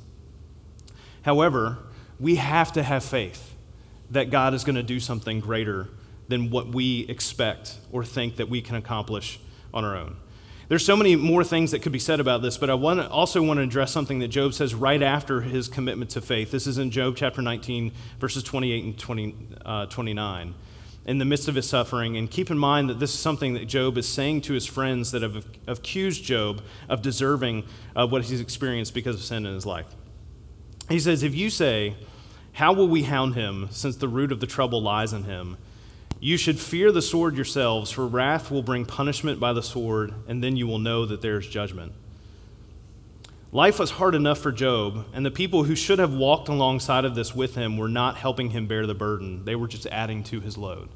However, 1.24 1.80
we 2.20 2.36
have 2.36 2.72
to 2.74 2.84
have 2.84 3.04
faith 3.04 3.56
that 4.12 4.30
God 4.30 4.54
is 4.54 4.64
going 4.64 4.76
to 4.76 4.84
do 4.84 5.00
something 5.00 5.40
greater 5.40 5.88
than 6.28 6.52
what 6.52 6.68
we 6.68 7.08
expect 7.08 7.78
or 7.92 8.04
think 8.04 8.36
that 8.36 8.50
we 8.50 8.62
can 8.62 8.76
accomplish 8.76 9.40
on 9.74 9.84
our 9.84 9.96
own. 9.96 10.18
There's 10.72 10.86
so 10.86 10.96
many 10.96 11.18
more 11.18 11.44
things 11.44 11.72
that 11.72 11.82
could 11.82 11.92
be 11.92 12.00
said 12.00 12.22
about 12.22 12.42
this, 12.42 12.58
but 12.58 12.70
I 12.70 12.76
want 12.76 13.02
also 13.02 13.44
want 13.44 13.58
to 13.58 13.64
address 13.64 13.92
something 13.92 14.20
that 14.20 14.30
Job 14.30 14.54
says 14.54 14.74
right 14.74 15.04
after 15.04 15.42
his 15.42 15.68
commitment 15.68 16.12
to 16.12 16.22
faith. 16.22 16.50
This 16.50 16.66
is 16.66 16.78
in 16.78 16.92
Job 16.92 17.18
chapter 17.18 17.42
19, 17.42 17.92
verses 18.22 18.42
28 18.42 18.84
and 18.86 18.98
20, 18.98 19.36
uh, 19.66 19.86
29 19.88 20.54
in 21.06 21.18
the 21.18 21.26
midst 21.26 21.50
of 21.50 21.56
his 21.56 21.68
suffering. 21.68 22.16
And 22.16 22.32
keep 22.32 22.50
in 22.50 22.58
mind 22.58 22.90
that 22.90 23.02
this 23.02 23.14
is 23.14 23.20
something 23.20 23.54
that 23.56 23.66
Job 23.66 23.98
is 23.98 24.08
saying 24.08 24.44
to 24.44 24.54
his 24.54 24.66
friends 24.66 25.12
that 25.12 25.24
have 25.24 25.46
accused 25.68 26.24
Job 26.24 26.62
of 26.88 27.02
deserving 27.02 27.66
of 27.94 28.14
what 28.14 28.24
he's 28.24 28.40
experienced 28.40 28.94
because 28.94 29.18
of 29.18 29.24
sin 29.24 29.46
in 29.46 29.54
his 29.54 29.66
life. 29.66 29.94
He 30.88 31.02
says, 31.02 31.22
If 31.22 31.36
you 31.36 31.50
say, 31.50 31.98
How 32.54 32.72
will 32.72 32.88
we 32.88 33.04
hound 33.04 33.36
him, 33.36 33.68
since 33.72 33.98
the 33.98 34.08
root 34.08 34.32
of 34.32 34.40
the 34.40 34.48
trouble 34.48 34.82
lies 34.82 35.12
in 35.12 35.26
him? 35.26 35.58
You 36.24 36.38
should 36.38 36.60
fear 36.60 36.92
the 36.92 37.02
sword 37.02 37.36
yourselves, 37.36 37.90
for 37.90 38.06
wrath 38.06 38.52
will 38.52 38.62
bring 38.62 38.86
punishment 38.86 39.40
by 39.40 39.54
the 39.54 39.64
sword, 39.64 40.14
and 40.28 40.44
then 40.44 40.56
you 40.56 40.68
will 40.68 40.78
know 40.78 41.04
that 41.08 41.22
there 41.22 41.40
is 41.40 41.48
judgment. 41.48 41.94
Life 43.52 43.80
was 43.80 43.92
hard 43.92 44.14
enough 44.14 44.38
for 44.38 44.52
Job, 44.52 45.08
and 45.14 45.26
the 45.26 45.32
people 45.32 45.64
who 45.64 45.76
should 45.76 45.98
have 45.98 46.14
walked 46.14 46.48
alongside 46.48 47.06
of 47.06 47.16
this 47.16 47.34
with 47.34 47.56
him 47.56 47.76
were 47.76 47.90
not 47.90 48.18
helping 48.18 48.52
him 48.52 48.68
bear 48.68 48.86
the 48.86 48.94
burden. 48.94 49.46
They 49.46 49.56
were 49.56 49.68
just 49.68 49.88
adding 49.88 50.24
to 50.26 50.40
his 50.40 50.60
load. 50.60 50.90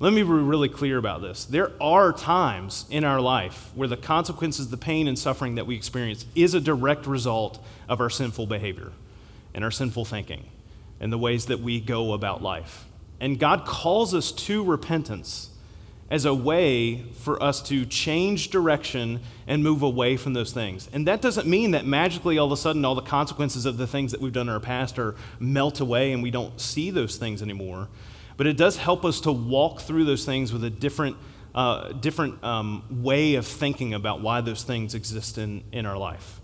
Let 0.00 0.12
me 0.12 0.24
be 0.24 0.28
really 0.28 0.68
clear 0.68 0.98
about 0.98 1.22
this. 1.22 1.44
There 1.44 1.70
are 1.80 2.12
times 2.12 2.86
in 2.90 3.04
our 3.04 3.20
life 3.20 3.70
where 3.76 3.86
the 3.86 3.96
consequences, 3.96 4.68
the 4.68 4.76
pain 4.76 5.06
and 5.06 5.16
suffering 5.16 5.54
that 5.54 5.66
we 5.68 5.76
experience 5.76 6.26
is 6.34 6.54
a 6.54 6.60
direct 6.60 7.06
result 7.06 7.64
of 7.88 8.00
our 8.00 8.10
sinful 8.10 8.48
behavior 8.48 8.90
and 9.54 9.62
our 9.62 9.70
sinful 9.70 10.06
thinking 10.06 10.46
and 10.98 11.12
the 11.12 11.18
ways 11.18 11.46
that 11.46 11.60
we 11.60 11.80
go 11.80 12.12
about 12.12 12.42
life. 12.42 12.84
And 13.20 13.38
God 13.38 13.64
calls 13.64 14.14
us 14.14 14.32
to 14.32 14.64
repentance 14.64 15.50
as 16.10 16.24
a 16.24 16.34
way 16.34 17.02
for 17.20 17.42
us 17.42 17.62
to 17.62 17.86
change 17.86 18.50
direction 18.50 19.20
and 19.46 19.62
move 19.62 19.82
away 19.82 20.16
from 20.16 20.34
those 20.34 20.52
things. 20.52 20.88
And 20.92 21.06
that 21.08 21.22
doesn't 21.22 21.46
mean 21.46 21.70
that 21.72 21.86
magically 21.86 22.38
all 22.38 22.46
of 22.46 22.52
a 22.52 22.56
sudden 22.56 22.84
all 22.84 22.94
the 22.94 23.02
consequences 23.02 23.66
of 23.66 23.78
the 23.78 23.86
things 23.86 24.12
that 24.12 24.20
we've 24.20 24.32
done 24.32 24.48
in 24.48 24.54
our 24.54 24.60
past 24.60 24.98
are 24.98 25.14
melt 25.40 25.80
away 25.80 26.12
and 26.12 26.22
we 26.22 26.30
don't 26.30 26.60
see 26.60 26.90
those 26.90 27.16
things 27.16 27.42
anymore. 27.42 27.88
But 28.36 28.46
it 28.46 28.56
does 28.56 28.76
help 28.76 29.04
us 29.04 29.20
to 29.22 29.32
walk 29.32 29.80
through 29.80 30.04
those 30.04 30.24
things 30.24 30.52
with 30.52 30.62
a 30.64 30.70
different, 30.70 31.16
uh, 31.54 31.92
different 31.92 32.42
um, 32.44 32.84
way 32.90 33.36
of 33.36 33.46
thinking 33.46 33.94
about 33.94 34.20
why 34.20 34.40
those 34.40 34.62
things 34.62 34.94
exist 34.94 35.38
in, 35.38 35.64
in 35.72 35.86
our 35.86 35.96
life. 35.96 36.40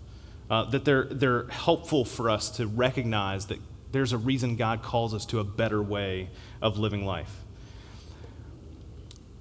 Uh, 0.49 0.65
that 0.65 0.83
they're, 0.83 1.05
they're 1.05 1.47
helpful 1.47 2.03
for 2.03 2.29
us 2.29 2.49
to 2.49 2.67
recognize 2.67 3.45
that 3.45 3.59
there's 3.91 4.13
a 4.13 4.17
reason 4.17 4.55
God 4.55 4.81
calls 4.81 5.13
us 5.13 5.25
to 5.27 5.39
a 5.39 5.43
better 5.43 5.81
way 5.81 6.29
of 6.61 6.77
living 6.77 7.05
life. 7.05 7.41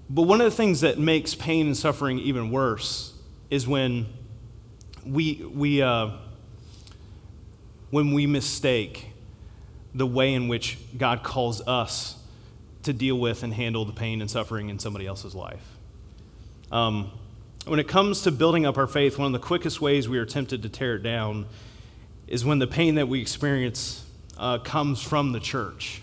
But 0.08 0.22
one 0.22 0.40
of 0.40 0.44
the 0.44 0.56
things 0.56 0.80
that 0.80 0.98
makes 0.98 1.34
pain 1.34 1.66
and 1.66 1.76
suffering 1.76 2.18
even 2.18 2.50
worse 2.50 3.14
is 3.48 3.66
when 3.68 4.06
we, 5.06 5.44
we, 5.54 5.82
uh, 5.82 6.10
when 7.90 8.12
we 8.12 8.26
mistake 8.26 9.06
the 9.94 10.06
way 10.06 10.34
in 10.34 10.48
which 10.48 10.78
God 10.96 11.22
calls 11.22 11.66
us 11.66 12.16
to 12.82 12.92
deal 12.92 13.18
with 13.18 13.42
and 13.42 13.52
handle 13.54 13.84
the 13.84 13.92
pain 13.92 14.20
and 14.20 14.30
suffering 14.30 14.68
in 14.68 14.78
somebody 14.78 15.06
else's 15.06 15.34
life. 15.34 15.64
Um, 16.72 17.10
when 17.66 17.78
it 17.78 17.88
comes 17.88 18.22
to 18.22 18.32
building 18.32 18.64
up 18.64 18.78
our 18.78 18.86
faith, 18.86 19.18
one 19.18 19.26
of 19.26 19.32
the 19.32 19.46
quickest 19.46 19.80
ways 19.80 20.08
we 20.08 20.18
are 20.18 20.24
tempted 20.24 20.62
to 20.62 20.68
tear 20.68 20.96
it 20.96 21.02
down 21.02 21.46
is 22.26 22.44
when 22.44 22.58
the 22.58 22.66
pain 22.66 22.94
that 22.94 23.08
we 23.08 23.20
experience 23.20 24.04
uh, 24.40 24.59
comes 24.59 25.00
from 25.00 25.31
the 25.31 25.38
church. 25.38 26.00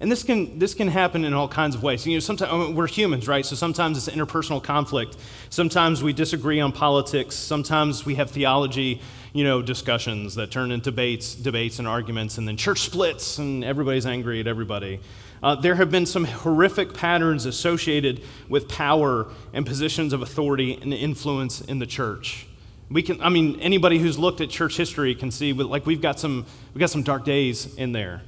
And 0.00 0.10
this 0.10 0.22
can, 0.22 0.58
this 0.58 0.74
can 0.74 0.88
happen 0.88 1.24
in 1.24 1.34
all 1.34 1.48
kinds 1.48 1.74
of 1.74 1.82
ways. 1.82 2.06
You 2.06 2.14
know, 2.14 2.20
sometimes 2.20 2.52
I 2.52 2.58
mean, 2.58 2.74
we're 2.74 2.86
humans, 2.86 3.26
right? 3.26 3.44
So 3.44 3.56
sometimes 3.56 3.96
it's 3.96 4.14
interpersonal 4.14 4.62
conflict. 4.62 5.16
Sometimes 5.50 6.02
we 6.02 6.12
disagree 6.12 6.60
on 6.60 6.72
politics. 6.72 7.34
Sometimes 7.34 8.06
we 8.06 8.14
have 8.16 8.30
theology, 8.30 9.00
you 9.32 9.44
know, 9.44 9.62
discussions 9.62 10.34
that 10.36 10.50
turn 10.50 10.70
into 10.70 10.90
debates, 10.90 11.34
debates 11.34 11.78
and 11.78 11.88
arguments, 11.88 12.38
and 12.38 12.46
then 12.46 12.56
church 12.56 12.80
splits 12.80 13.38
and 13.38 13.64
everybody's 13.64 14.06
angry 14.06 14.40
at 14.40 14.46
everybody. 14.46 15.00
Uh, 15.42 15.54
there 15.54 15.74
have 15.74 15.90
been 15.90 16.06
some 16.06 16.24
horrific 16.24 16.94
patterns 16.94 17.46
associated 17.46 18.22
with 18.48 18.68
power 18.68 19.26
and 19.52 19.66
positions 19.66 20.12
of 20.12 20.22
authority 20.22 20.78
and 20.80 20.92
influence 20.94 21.60
in 21.60 21.78
the 21.78 21.86
church. 21.86 22.46
We 22.90 23.02
can, 23.02 23.20
I 23.20 23.28
mean, 23.28 23.58
anybody 23.60 23.98
who's 23.98 24.18
looked 24.18 24.40
at 24.40 24.50
church 24.50 24.76
history 24.76 25.14
can 25.14 25.30
see, 25.30 25.52
like, 25.52 25.86
we've 25.86 26.02
got 26.02 26.20
some, 26.20 26.44
we've 26.74 26.80
got 26.80 26.90
some 26.90 27.02
dark 27.02 27.24
days 27.24 27.74
in 27.76 27.92
there. 27.92 28.22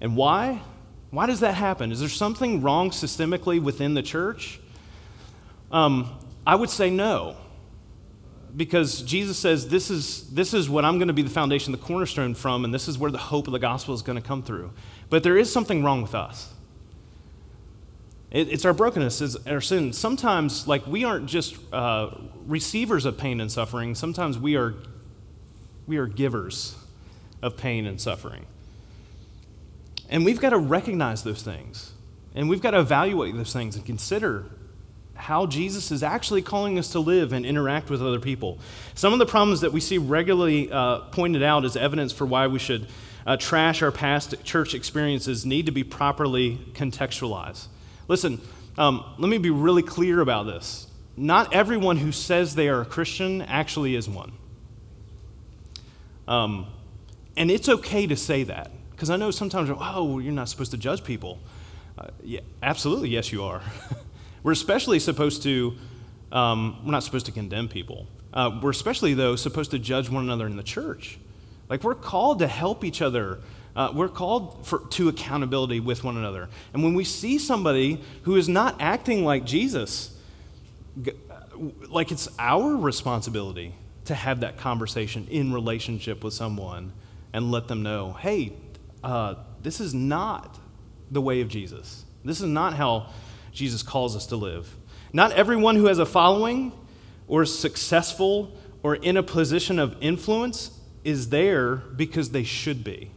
And 0.00 0.16
why? 0.16 0.62
Why 1.10 1.26
does 1.26 1.40
that 1.40 1.54
happen? 1.54 1.92
Is 1.92 2.00
there 2.00 2.08
something 2.08 2.62
wrong 2.62 2.90
systemically 2.90 3.62
within 3.62 3.94
the 3.94 4.02
church? 4.02 4.58
Um, 5.70 6.18
I 6.46 6.54
would 6.54 6.70
say 6.70 6.90
no. 6.90 7.36
Because 8.56 9.02
Jesus 9.02 9.36
says, 9.36 9.68
this 9.68 9.90
is, 9.90 10.30
this 10.30 10.54
is 10.54 10.70
what 10.70 10.84
I'm 10.84 10.98
going 10.98 11.08
to 11.08 11.14
be 11.14 11.22
the 11.22 11.30
foundation, 11.30 11.72
the 11.72 11.78
cornerstone 11.78 12.34
from, 12.34 12.64
and 12.64 12.72
this 12.72 12.86
is 12.86 12.96
where 12.96 13.10
the 13.10 13.18
hope 13.18 13.48
of 13.48 13.52
the 13.52 13.58
gospel 13.58 13.94
is 13.94 14.02
going 14.02 14.20
to 14.20 14.26
come 14.26 14.42
through. 14.42 14.70
But 15.10 15.24
there 15.24 15.36
is 15.36 15.52
something 15.52 15.82
wrong 15.82 16.02
with 16.02 16.14
us. 16.14 16.53
It, 18.34 18.48
it's 18.48 18.64
our 18.64 18.74
brokenness, 18.74 19.20
it's 19.20 19.36
our 19.46 19.60
sin. 19.60 19.92
Sometimes, 19.92 20.66
like, 20.66 20.84
we 20.88 21.04
aren't 21.04 21.26
just 21.26 21.56
uh, 21.72 22.10
receivers 22.46 23.04
of 23.04 23.16
pain 23.16 23.40
and 23.40 23.50
suffering, 23.50 23.94
sometimes 23.94 24.36
we 24.36 24.56
are, 24.56 24.74
we 25.86 25.98
are 25.98 26.08
givers 26.08 26.74
of 27.42 27.56
pain 27.56 27.86
and 27.86 28.00
suffering. 28.00 28.44
And 30.10 30.24
we've 30.24 30.40
got 30.40 30.50
to 30.50 30.58
recognize 30.58 31.22
those 31.22 31.42
things. 31.42 31.92
And 32.34 32.48
we've 32.48 32.60
got 32.60 32.72
to 32.72 32.80
evaluate 32.80 33.36
those 33.36 33.52
things 33.52 33.76
and 33.76 33.86
consider 33.86 34.46
how 35.14 35.46
Jesus 35.46 35.92
is 35.92 36.02
actually 36.02 36.42
calling 36.42 36.76
us 36.76 36.90
to 36.90 36.98
live 36.98 37.32
and 37.32 37.46
interact 37.46 37.88
with 37.88 38.02
other 38.02 38.18
people. 38.18 38.58
Some 38.96 39.12
of 39.12 39.20
the 39.20 39.26
problems 39.26 39.60
that 39.60 39.72
we 39.72 39.78
see 39.78 39.96
regularly 39.96 40.72
uh, 40.72 41.02
pointed 41.12 41.44
out 41.44 41.64
as 41.64 41.76
evidence 41.76 42.12
for 42.12 42.26
why 42.26 42.48
we 42.48 42.58
should 42.58 42.88
uh, 43.24 43.36
trash 43.36 43.80
our 43.80 43.92
past 43.92 44.42
church 44.42 44.74
experiences 44.74 45.46
need 45.46 45.66
to 45.66 45.72
be 45.72 45.84
properly 45.84 46.58
contextualized. 46.72 47.68
Listen, 48.08 48.40
um, 48.76 49.04
let 49.18 49.28
me 49.28 49.38
be 49.38 49.50
really 49.50 49.82
clear 49.82 50.20
about 50.20 50.46
this. 50.46 50.88
not 51.16 51.54
everyone 51.54 51.96
who 51.98 52.10
says 52.10 52.54
they 52.54 52.68
are 52.68 52.80
a 52.80 52.84
Christian 52.84 53.40
actually 53.42 53.94
is 53.94 54.08
one. 54.08 54.32
Um, 56.26 56.66
and 57.36 57.50
it's 57.50 57.68
okay 57.68 58.06
to 58.06 58.16
say 58.16 58.44
that, 58.44 58.70
because 58.90 59.10
I 59.10 59.16
know 59.16 59.30
sometimes, 59.30 59.70
oh, 59.72 60.18
you're 60.18 60.32
not 60.32 60.48
supposed 60.48 60.70
to 60.72 60.76
judge 60.76 61.04
people. 61.04 61.38
Uh, 61.96 62.08
yeah, 62.22 62.40
absolutely, 62.62 63.10
yes, 63.10 63.32
you 63.32 63.44
are. 63.44 63.62
we're 64.42 64.52
especially 64.52 64.98
supposed 64.98 65.42
to, 65.44 65.76
um, 66.32 66.80
we're 66.84 66.92
not 66.92 67.04
supposed 67.04 67.26
to 67.26 67.32
condemn 67.32 67.68
people. 67.68 68.08
Uh, 68.32 68.58
we're 68.60 68.70
especially, 68.70 69.14
though, 69.14 69.36
supposed 69.36 69.70
to 69.70 69.78
judge 69.78 70.10
one 70.10 70.24
another 70.24 70.46
in 70.46 70.56
the 70.56 70.62
church. 70.62 71.18
Like, 71.68 71.84
we're 71.84 71.94
called 71.94 72.40
to 72.40 72.48
help 72.48 72.84
each 72.84 73.00
other. 73.00 73.38
Uh, 73.76 73.90
we're 73.94 74.08
called 74.08 74.66
for, 74.66 74.80
to 74.90 75.08
accountability 75.08 75.80
with 75.80 76.04
one 76.04 76.16
another. 76.16 76.48
And 76.72 76.82
when 76.82 76.94
we 76.94 77.04
see 77.04 77.38
somebody 77.38 78.00
who 78.22 78.36
is 78.36 78.48
not 78.48 78.76
acting 78.80 79.24
like 79.24 79.44
Jesus, 79.44 80.16
like 81.88 82.12
it's 82.12 82.28
our 82.38 82.76
responsibility 82.76 83.74
to 84.04 84.14
have 84.14 84.40
that 84.40 84.58
conversation 84.58 85.26
in 85.30 85.52
relationship 85.52 86.22
with 86.22 86.34
someone 86.34 86.92
and 87.32 87.50
let 87.50 87.68
them 87.68 87.82
know 87.82 88.12
hey, 88.12 88.52
uh, 89.02 89.34
this 89.62 89.80
is 89.80 89.92
not 89.92 90.58
the 91.10 91.20
way 91.20 91.40
of 91.40 91.48
Jesus. 91.48 92.04
This 92.24 92.40
is 92.40 92.46
not 92.46 92.74
how 92.74 93.10
Jesus 93.52 93.82
calls 93.82 94.16
us 94.16 94.26
to 94.26 94.36
live. 94.36 94.74
Not 95.12 95.32
everyone 95.32 95.76
who 95.76 95.86
has 95.86 95.98
a 95.98 96.06
following 96.06 96.72
or 97.28 97.42
is 97.42 97.56
successful 97.56 98.56
or 98.82 98.96
in 98.96 99.16
a 99.16 99.22
position 99.22 99.78
of 99.78 99.96
influence 100.00 100.78
is 101.04 101.28
there 101.28 101.76
because 101.76 102.30
they 102.30 102.44
should 102.44 102.82
be. 102.82 103.10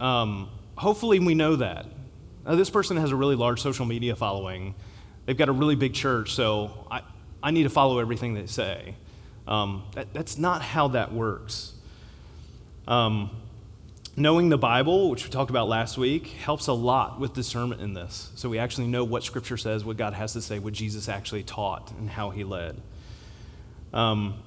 Um, 0.00 0.48
hopefully, 0.76 1.20
we 1.20 1.34
know 1.34 1.56
that. 1.56 1.86
Now, 2.44 2.54
this 2.56 2.70
person 2.70 2.96
has 2.96 3.10
a 3.10 3.16
really 3.16 3.36
large 3.36 3.60
social 3.60 3.84
media 3.86 4.16
following. 4.16 4.74
They've 5.26 5.36
got 5.36 5.48
a 5.48 5.52
really 5.52 5.76
big 5.76 5.94
church, 5.94 6.32
so 6.32 6.86
I, 6.90 7.02
I 7.42 7.50
need 7.50 7.64
to 7.64 7.70
follow 7.70 7.98
everything 7.98 8.34
they 8.34 8.46
say. 8.46 8.94
Um, 9.46 9.84
that, 9.94 10.12
that's 10.12 10.38
not 10.38 10.62
how 10.62 10.88
that 10.88 11.12
works. 11.12 11.74
Um, 12.88 13.30
knowing 14.16 14.48
the 14.48 14.58
Bible, 14.58 15.10
which 15.10 15.24
we 15.24 15.30
talked 15.30 15.50
about 15.50 15.68
last 15.68 15.98
week, 15.98 16.26
helps 16.28 16.66
a 16.66 16.72
lot 16.72 17.20
with 17.20 17.34
discernment 17.34 17.80
in 17.80 17.94
this. 17.94 18.30
So 18.34 18.48
we 18.48 18.58
actually 18.58 18.86
know 18.86 19.04
what 19.04 19.22
Scripture 19.22 19.56
says, 19.56 19.84
what 19.84 19.96
God 19.96 20.14
has 20.14 20.32
to 20.32 20.42
say, 20.42 20.58
what 20.58 20.72
Jesus 20.72 21.08
actually 21.08 21.42
taught, 21.42 21.92
and 21.92 22.08
how 22.08 22.30
he 22.30 22.44
led. 22.44 22.80
Um, 23.92 24.42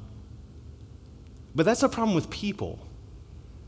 but 1.55 1.65
that's 1.65 1.83
a 1.83 1.89
problem 1.89 2.15
with 2.15 2.29
people, 2.29 2.79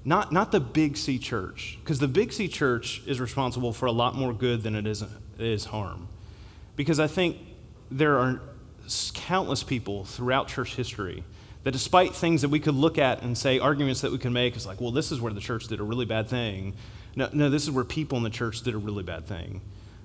not, 0.06 0.32
not 0.32 0.52
the 0.52 0.60
Big 0.60 0.96
C 0.98 1.18
church, 1.18 1.80
because 1.82 1.98
the 1.98 2.08
Big 2.08 2.32
C 2.32 2.48
church 2.48 3.02
is 3.08 3.20
responsible 3.20 3.74
for 3.74 3.88
a 3.88 3.92
lot 3.92 4.16
more 4.16 4.34
good 4.34 4.62
than 4.62 4.76
it 4.76 4.86
is, 4.86 5.02
it 5.02 5.10
is 5.40 5.66
harm. 5.66 6.08
Because 6.76 7.00
I 7.00 7.08
think 7.08 7.38
there 7.90 8.20
are 8.20 8.40
countless 9.14 9.64
people 9.64 10.06
throughout 10.06 10.48
church 10.48 10.76
history 10.76 11.24
that 11.64 11.72
despite 11.72 12.14
things 12.14 12.44
that 12.44 12.50
we 12.50 12.60
could 12.60 12.76
look 12.76 13.00
at 13.00 13.24
and 13.24 13.36
say 13.36 13.58
arguments 13.58 14.02
that 14.02 14.12
we 14.12 14.20
can 14.20 14.32
make 14.32 14.56
is 14.56 14.68
like 14.68 14.80
well 14.80 14.92
this 14.92 15.12
is 15.12 15.20
where 15.20 15.34
the 15.34 15.42
church 15.42 15.68
did 15.68 15.80
a 15.80 15.84
really 15.84 16.06
bad 16.06 16.28
thing 16.28 16.76
no, 17.16 17.28
no 17.34 17.50
this 17.50 17.64
is 17.64 17.72
where 17.72 17.84
people 17.84 18.18
in 18.18 18.24
the 18.24 18.30
church 18.30 18.62
did 18.62 18.76
a 18.76 18.78
really 18.78 19.02
bad 19.02 19.26
thing 19.26 19.62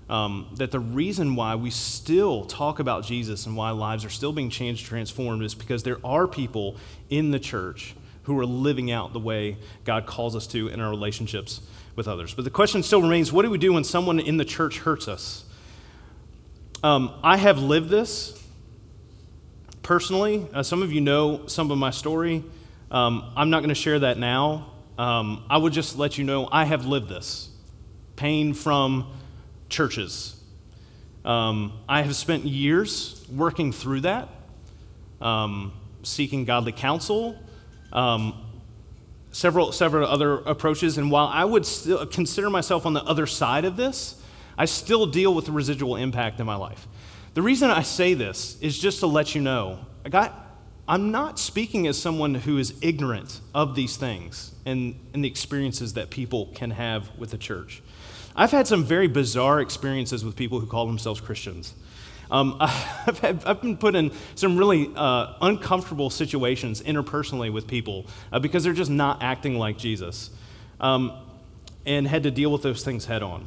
um, 0.09 0.49
that 0.57 0.73
the 0.73 0.81
reason 0.81 1.37
why 1.37 1.55
we 1.55 1.69
still 1.69 2.47
talk 2.47 2.79
about 2.79 3.05
jesus 3.05 3.45
and 3.45 3.55
why 3.55 3.71
lives 3.71 4.05
are 4.05 4.11
still 4.11 4.33
being 4.33 4.49
changed 4.49 4.87
transformed 4.87 5.43
is 5.43 5.55
because 5.55 5.83
there 5.83 5.99
are 6.03 6.27
people 6.27 6.77
in 7.11 7.31
the 7.31 7.39
church 7.39 7.95
who 8.25 8.39
are 8.39 8.47
living 8.47 8.91
out 8.91 9.13
the 9.13 9.21
way 9.21 9.57
god 9.85 10.07
calls 10.07 10.35
us 10.37 10.47
to 10.47 10.69
in 10.69 10.81
our 10.81 10.91
relationships 10.91 11.61
with 11.97 12.07
others 12.07 12.35
but 12.35 12.45
the 12.45 12.51
question 12.51 12.83
still 12.83 13.03
remains 13.03 13.33
what 13.33 13.43
do 13.43 13.51
we 13.51 13.59
do 13.59 13.73
when 13.73 13.85
someone 13.85 14.21
in 14.21 14.37
the 14.37 14.45
church 14.45 14.81
hurts 14.81 15.09
us 15.09 15.45
um, 16.83 17.13
i 17.23 17.37
have 17.37 17.59
lived 17.59 17.89
this 17.89 18.41
personally. 19.91 20.47
Uh, 20.53 20.63
some 20.63 20.83
of 20.83 20.93
you 20.93 21.01
know 21.01 21.47
some 21.49 21.73
of 21.73 21.77
my 21.77 21.91
story. 21.91 22.45
Um, 22.93 23.33
I'm 23.37 23.51
not 23.51 23.59
going 23.59 23.71
to 23.71 23.75
share 23.75 23.99
that 23.99 24.19
now. 24.19 24.71
Um, 24.97 25.45
I 25.51 25.57
would 25.57 25.73
just 25.73 25.99
let 25.99 26.17
you 26.17 26.23
know 26.23 26.49
I 26.51 26.65
have 26.65 26.87
lived 26.87 27.09
this 27.09 27.49
pain 28.15 28.55
from 28.55 29.11
churches. 29.69 30.41
Um, 31.25 31.73
I 31.89 32.03
have 32.03 32.15
spent 32.15 32.45
years 32.45 33.27
working 33.35 33.73
through 33.73 34.03
that, 34.03 34.29
um, 35.21 35.73
seeking 36.05 36.45
godly 36.45 36.71
counsel, 36.71 37.37
um, 37.93 38.35
several, 39.33 39.73
several 39.73 40.09
other 40.09 40.39
approaches. 40.39 40.99
And 40.99 41.11
while 41.11 41.27
I 41.27 41.45
would 41.45 41.67
still 41.67 42.07
consider 42.07 42.51
myself 42.51 42.87
on 42.87 42.93
the 42.93 43.03
other 43.05 43.27
side 43.27 43.65
of 43.65 43.77
this, 43.77 44.21
I 44.59 44.65
still 44.65 45.07
deal 45.07 45.35
with 45.35 45.47
the 45.47 45.53
residual 45.53 45.97
impact 45.97 46.41
in 46.41 46.47
my 46.47 46.57
life. 46.57 46.87
The 47.35 47.43
reason 47.43 47.71
I 47.71 47.83
say 47.83 48.15
this 48.15 48.61
is 48.61 48.79
just 48.79 49.01
to 49.01 49.07
let 49.07 49.35
you 49.35 49.41
know 49.41 49.79
I 50.05 50.31
I'm 50.89 51.13
not 51.13 51.39
speaking 51.39 51.87
as 51.87 51.97
someone 51.97 52.35
who 52.35 52.59
is 52.59 52.75
ignorant 52.83 53.41
of 53.55 53.77
these 53.77 53.97
things 53.97 54.53
and, 54.67 54.99
and 55.15 55.25
the 55.25 55.29
experiences 55.29 55.93
that 55.93 56.11
people 56.11 56.47
can 56.53 56.73
have 56.73 57.17
with 57.17 57.31
the 57.31 57.39
church. 57.39 57.81
I've 58.35 58.51
had 58.51 58.67
some 58.67 58.83
very 58.83 59.07
bizarre 59.07 59.61
experiences 59.61 60.25
with 60.25 60.35
people 60.35 60.59
who 60.59 60.67
call 60.67 60.89
themselves 60.89 61.21
Christians. 61.21 61.75
Um, 62.31 62.57
I've, 62.61 63.19
had, 63.19 63.45
I've, 63.45 63.61
been 63.61 63.77
put 63.77 63.95
in 63.95 64.13
some 64.35 64.57
really 64.57 64.91
uh, 64.95 65.35
uncomfortable 65.41 66.11
situations 66.11 66.83
interpersonally 66.83 67.53
with 67.53 67.67
people 67.67 68.07
uh, 68.33 68.39
because 68.39 68.65
they're 68.65 68.73
just 68.73 68.91
not 68.91 69.23
acting 69.23 69.59
like 69.59 69.79
Jesus 69.79 70.31
um, 70.81 71.13
and 71.85 72.07
had 72.07 72.23
to 72.23 72.31
deal 72.31 72.53
with 72.53 72.63
those 72.63 72.85
things 72.85 73.07
head 73.07 73.23
on. 73.23 73.47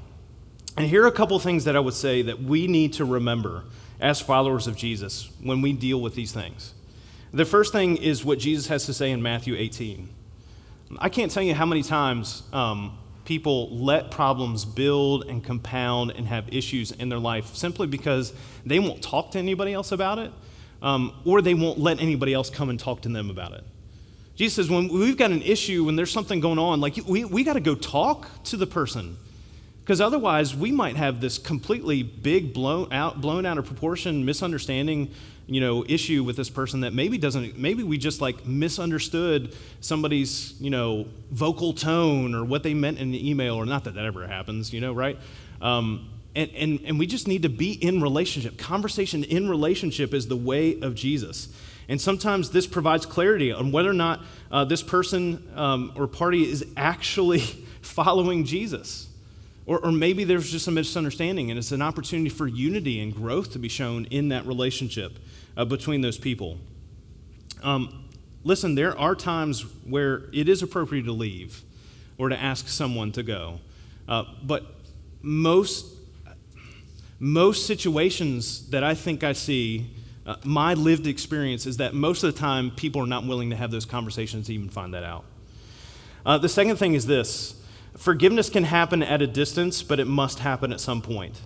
And 0.75 0.87
here 0.87 1.03
are 1.03 1.07
a 1.07 1.11
couple 1.11 1.37
things 1.39 1.65
that 1.65 1.75
I 1.75 1.79
would 1.79 1.93
say 1.93 2.23
that 2.23 2.41
we 2.41 2.67
need 2.67 2.93
to 2.93 3.05
remember 3.05 3.63
as 3.99 4.19
followers 4.19 4.67
of 4.67 4.75
Jesus 4.75 5.29
when 5.41 5.61
we 5.61 5.71
deal 5.71 6.01
with 6.01 6.15
these 6.15 6.31
things. 6.31 6.73
The 7.31 7.45
first 7.45 7.71
thing 7.71 7.97
is 7.97 8.25
what 8.25 8.39
Jesus 8.39 8.67
has 8.67 8.85
to 8.87 8.93
say 8.93 9.11
in 9.11 9.21
Matthew 9.21 9.55
18. 9.55 10.09
I 10.99 11.09
can't 11.09 11.31
tell 11.31 11.43
you 11.43 11.53
how 11.53 11.65
many 11.65 11.81
times 11.81 12.43
um, 12.51 12.97
people 13.25 13.69
let 13.75 14.11
problems 14.11 14.65
build 14.65 15.25
and 15.25 15.43
compound 15.43 16.11
and 16.11 16.27
have 16.27 16.53
issues 16.53 16.91
in 16.91 17.09
their 17.09 17.19
life 17.19 17.55
simply 17.55 17.87
because 17.87 18.33
they 18.65 18.79
won't 18.79 19.01
talk 19.01 19.31
to 19.31 19.39
anybody 19.39 19.73
else 19.73 19.91
about 19.91 20.19
it 20.19 20.31
um, 20.81 21.13
or 21.25 21.41
they 21.41 21.53
won't 21.53 21.79
let 21.79 22.01
anybody 22.01 22.33
else 22.33 22.49
come 22.49 22.69
and 22.69 22.79
talk 22.79 23.01
to 23.01 23.09
them 23.09 23.29
about 23.29 23.53
it. 23.53 23.63
Jesus 24.35 24.55
says, 24.55 24.69
when 24.69 24.87
we've 24.87 25.17
got 25.17 25.31
an 25.31 25.41
issue, 25.41 25.85
when 25.85 25.95
there's 25.95 26.11
something 26.11 26.39
going 26.39 26.59
on, 26.59 26.81
like 26.81 26.97
we, 27.07 27.23
we 27.23 27.43
got 27.43 27.53
to 27.53 27.61
go 27.61 27.75
talk 27.75 28.27
to 28.45 28.57
the 28.57 28.67
person 28.67 29.17
because 29.83 29.99
otherwise, 29.99 30.55
we 30.55 30.71
might 30.71 30.95
have 30.95 31.19
this 31.19 31.37
completely 31.37 32.03
big, 32.03 32.53
blown 32.53 32.93
out, 32.93 33.19
blown 33.19 33.45
out 33.45 33.57
of 33.57 33.65
proportion, 33.65 34.23
misunderstanding, 34.23 35.11
you 35.45 35.59
know, 35.59 35.83
issue 35.89 36.23
with 36.23 36.37
this 36.37 36.49
person 36.49 36.81
that 36.81 36.93
maybe 36.93 37.17
doesn't. 37.17 37.57
Maybe 37.57 37.83
we 37.83 37.97
just 37.97 38.21
like 38.21 38.45
misunderstood 38.45 39.53
somebody's, 39.81 40.53
you 40.61 40.69
know, 40.69 41.07
vocal 41.31 41.73
tone 41.73 42.33
or 42.33 42.45
what 42.45 42.63
they 42.63 42.73
meant 42.73 42.97
in 42.97 43.11
the 43.11 43.29
email, 43.29 43.55
or 43.55 43.65
not 43.65 43.83
that 43.83 43.95
that 43.95 44.05
ever 44.05 44.25
happens, 44.25 44.71
you 44.71 44.79
know, 44.79 44.93
right? 44.93 45.19
Um, 45.61 46.09
and, 46.33 46.49
and, 46.55 46.79
and 46.85 46.97
we 46.97 47.05
just 47.05 47.27
need 47.27 47.41
to 47.41 47.49
be 47.49 47.73
in 47.73 48.01
relationship. 48.01 48.57
Conversation 48.57 49.25
in 49.25 49.49
relationship 49.49 50.13
is 50.13 50.29
the 50.29 50.37
way 50.37 50.79
of 50.79 50.95
Jesus. 50.95 51.49
And 51.89 51.99
sometimes 51.99 52.51
this 52.51 52.67
provides 52.67 53.05
clarity 53.05 53.51
on 53.51 53.73
whether 53.73 53.89
or 53.89 53.93
not 53.93 54.21
uh, 54.49 54.63
this 54.63 54.81
person 54.81 55.45
um, 55.55 55.91
or 55.95 56.07
party 56.07 56.49
is 56.49 56.65
actually 56.77 57.39
following 57.81 58.45
Jesus. 58.45 59.09
Or, 59.65 59.79
or 59.79 59.91
maybe 59.91 60.23
there's 60.23 60.51
just 60.51 60.67
a 60.67 60.71
misunderstanding, 60.71 61.49
and 61.49 61.57
it's 61.57 61.71
an 61.71 61.81
opportunity 61.81 62.29
for 62.29 62.47
unity 62.47 62.99
and 62.99 63.15
growth 63.15 63.53
to 63.53 63.59
be 63.59 63.69
shown 63.69 64.05
in 64.05 64.29
that 64.29 64.45
relationship 64.45 65.19
uh, 65.55 65.63
between 65.63 66.01
those 66.01 66.17
people. 66.17 66.57
Um, 67.61 68.09
listen, 68.43 68.75
there 68.75 68.97
are 68.97 69.15
times 69.15 69.65
where 69.85 70.23
it 70.33 70.49
is 70.49 70.61
appropriate 70.61 71.03
to 71.03 71.13
leave 71.13 71.63
or 72.17 72.29
to 72.29 72.39
ask 72.39 72.67
someone 72.67 73.11
to 73.13 73.23
go. 73.23 73.59
Uh, 74.07 74.25
but 74.43 74.65
most, 75.21 75.85
most 77.19 77.65
situations 77.65 78.69
that 78.69 78.83
I 78.83 78.95
think 78.95 79.23
I 79.23 79.31
see, 79.31 79.91
uh, 80.25 80.35
my 80.43 80.73
lived 80.73 81.07
experience 81.07 81.65
is 81.65 81.77
that 81.77 81.93
most 81.93 82.23
of 82.23 82.33
the 82.33 82.39
time 82.39 82.71
people 82.71 83.01
are 83.01 83.07
not 83.07 83.25
willing 83.25 83.49
to 83.51 83.55
have 83.55 83.71
those 83.71 83.85
conversations 83.85 84.47
to 84.47 84.53
even 84.53 84.67
find 84.67 84.93
that 84.93 85.03
out. 85.03 85.23
Uh, 86.25 86.37
the 86.37 86.49
second 86.49 86.75
thing 86.75 86.93
is 86.93 87.05
this 87.05 87.61
Forgiveness 87.97 88.49
can 88.49 88.63
happen 88.63 89.03
at 89.03 89.21
a 89.21 89.27
distance, 89.27 89.83
but 89.83 89.99
it 89.99 90.07
must 90.07 90.39
happen 90.39 90.73
at 90.73 90.79
some 90.79 91.01
point. 91.01 91.41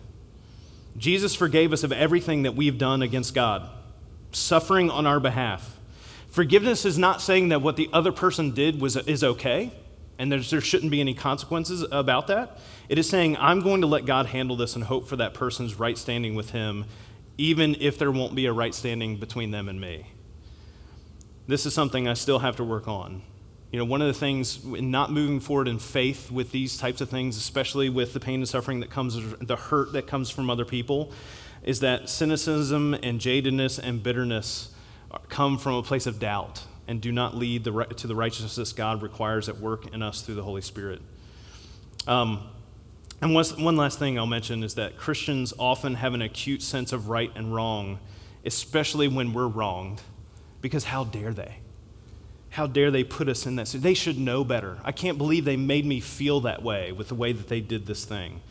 Jesus 0.97 1.35
forgave 1.35 1.73
us 1.73 1.83
of 1.83 1.91
everything 1.91 2.43
that 2.43 2.55
we've 2.55 2.77
done 2.77 3.01
against 3.01 3.35
God, 3.35 3.69
suffering 4.31 4.89
on 4.89 5.05
our 5.05 5.19
behalf. 5.19 5.77
Forgiveness 6.29 6.85
is 6.85 6.97
not 6.97 7.21
saying 7.21 7.49
that 7.49 7.61
what 7.61 7.75
the 7.75 7.89
other 7.93 8.11
person 8.11 8.51
did 8.51 8.81
was, 8.81 8.95
is 8.95 9.23
okay 9.23 9.71
and 10.19 10.31
there 10.31 10.41
shouldn't 10.41 10.91
be 10.91 10.99
any 10.99 11.13
consequences 11.13 11.85
about 11.91 12.27
that. 12.27 12.57
It 12.89 12.97
is 12.97 13.07
saying, 13.07 13.37
I'm 13.37 13.61
going 13.61 13.81
to 13.81 13.87
let 13.87 14.05
God 14.05 14.27
handle 14.27 14.55
this 14.55 14.75
and 14.75 14.83
hope 14.83 15.07
for 15.07 15.15
that 15.17 15.33
person's 15.33 15.75
right 15.75 15.97
standing 15.97 16.35
with 16.35 16.51
Him, 16.51 16.85
even 17.37 17.75
if 17.79 17.99
there 17.99 18.11
won't 18.11 18.33
be 18.33 18.45
a 18.47 18.53
right 18.53 18.73
standing 18.73 19.17
between 19.17 19.51
them 19.51 19.69
and 19.69 19.79
me. 19.79 20.07
This 21.45 21.65
is 21.65 21.73
something 21.73 22.07
I 22.07 22.13
still 22.15 22.39
have 22.39 22.55
to 22.57 22.63
work 22.63 22.87
on. 22.87 23.21
You 23.71 23.79
know, 23.79 23.85
one 23.85 24.01
of 24.01 24.07
the 24.07 24.13
things 24.13 24.63
in 24.63 24.91
not 24.91 25.11
moving 25.11 25.39
forward 25.39 25.67
in 25.67 25.77
faith 25.77 26.31
with 26.31 26.51
these 26.51 26.77
types 26.77 27.01
of 27.01 27.09
things, 27.09 27.35
especially 27.35 27.89
with 27.89 28.13
the 28.13 28.19
pain 28.19 28.39
and 28.39 28.47
suffering 28.47 28.79
that 28.79 28.89
comes, 28.89 29.17
the 29.39 29.57
hurt 29.57 29.91
that 29.93 30.07
comes 30.07 30.29
from 30.29 30.49
other 30.49 30.63
people, 30.63 31.11
is 31.63 31.81
that 31.81 32.09
cynicism 32.09 32.93
and 32.93 33.19
jadedness 33.19 33.77
and 33.77 34.01
bitterness 34.01 34.73
come 35.27 35.57
from 35.57 35.73
a 35.75 35.83
place 35.83 36.05
of 36.07 36.19
doubt 36.19 36.63
and 36.87 37.01
do 37.01 37.11
not 37.11 37.35
lead 37.35 37.65
the, 37.65 37.83
to 37.97 38.07
the 38.07 38.15
righteousness 38.15 38.71
God 38.71 39.01
requires 39.01 39.49
at 39.49 39.59
work 39.59 39.93
in 39.93 40.01
us 40.01 40.21
through 40.21 40.35
the 40.35 40.43
Holy 40.43 40.61
Spirit. 40.61 41.01
Um, 42.07 42.47
and 43.21 43.33
one 43.33 43.75
last 43.75 43.99
thing 43.99 44.17
I'll 44.17 44.27
mention 44.27 44.63
is 44.63 44.75
that 44.75 44.95
Christians 44.95 45.53
often 45.59 45.95
have 45.95 46.13
an 46.13 46.21
acute 46.21 46.61
sense 46.61 46.93
of 46.93 47.09
right 47.09 47.31
and 47.35 47.53
wrong, 47.53 47.99
especially 48.45 49.07
when 49.07 49.33
we're 49.33 49.47
wronged, 49.47 50.01
because 50.61 50.85
how 50.85 51.03
dare 51.03 51.33
they? 51.33 51.57
How 52.57 52.65
dare 52.65 52.89
they 52.89 53.03
put 53.03 53.29
us 53.29 53.45
in 53.45 53.55
that? 53.57 53.67
They 53.67 53.93
should 53.93 54.17
know 54.17 54.43
better. 54.43 54.79
I 54.83 54.91
can't 54.91 55.19
believe 55.19 55.45
they 55.45 55.57
made 55.57 55.85
me 55.85 55.99
feel 55.99 56.39
that 56.39 56.63
way 56.63 56.91
with 56.91 57.09
the 57.09 57.13
way 57.13 57.31
that 57.31 57.49
they 57.49 57.61
did 57.61 57.85
this 57.85 58.03
thing. 58.03 58.41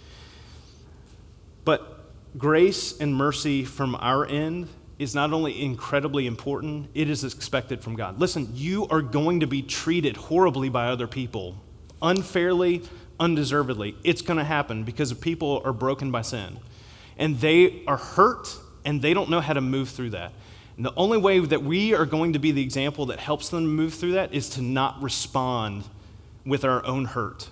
But 1.64 2.04
grace 2.38 2.96
and 3.00 3.16
mercy 3.16 3.64
from 3.64 3.96
our 3.96 4.24
end 4.24 4.68
is 5.00 5.12
not 5.16 5.32
only 5.32 5.60
incredibly 5.60 6.28
important, 6.28 6.88
it 6.94 7.10
is 7.10 7.24
expected 7.24 7.82
from 7.82 7.96
God. 7.96 8.20
Listen, 8.20 8.48
you 8.54 8.86
are 8.90 9.02
going 9.02 9.40
to 9.40 9.48
be 9.48 9.60
treated 9.60 10.16
horribly 10.16 10.68
by 10.68 10.86
other 10.86 11.08
people, 11.08 11.56
unfairly, 12.00 12.82
undeservedly. 13.18 13.96
It's 14.04 14.22
going 14.22 14.38
to 14.38 14.44
happen 14.44 14.84
because 14.84 15.12
people 15.14 15.62
are 15.64 15.72
broken 15.72 16.12
by 16.12 16.22
sin. 16.22 16.60
And 17.18 17.40
they 17.40 17.82
are 17.88 17.96
hurt 17.96 18.56
and 18.84 19.02
they 19.02 19.14
don't 19.14 19.30
know 19.30 19.40
how 19.40 19.54
to 19.54 19.60
move 19.60 19.88
through 19.88 20.10
that. 20.10 20.32
And 20.76 20.84
the 20.84 20.94
only 20.94 21.18
way 21.18 21.38
that 21.38 21.62
we 21.62 21.94
are 21.94 22.04
going 22.04 22.34
to 22.34 22.38
be 22.38 22.52
the 22.52 22.62
example 22.62 23.06
that 23.06 23.18
helps 23.18 23.48
them 23.48 23.66
move 23.66 23.94
through 23.94 24.12
that 24.12 24.34
is 24.34 24.50
to 24.50 24.62
not 24.62 25.02
respond 25.02 25.84
with 26.44 26.64
our 26.64 26.84
own 26.84 27.06
hurt 27.06 27.48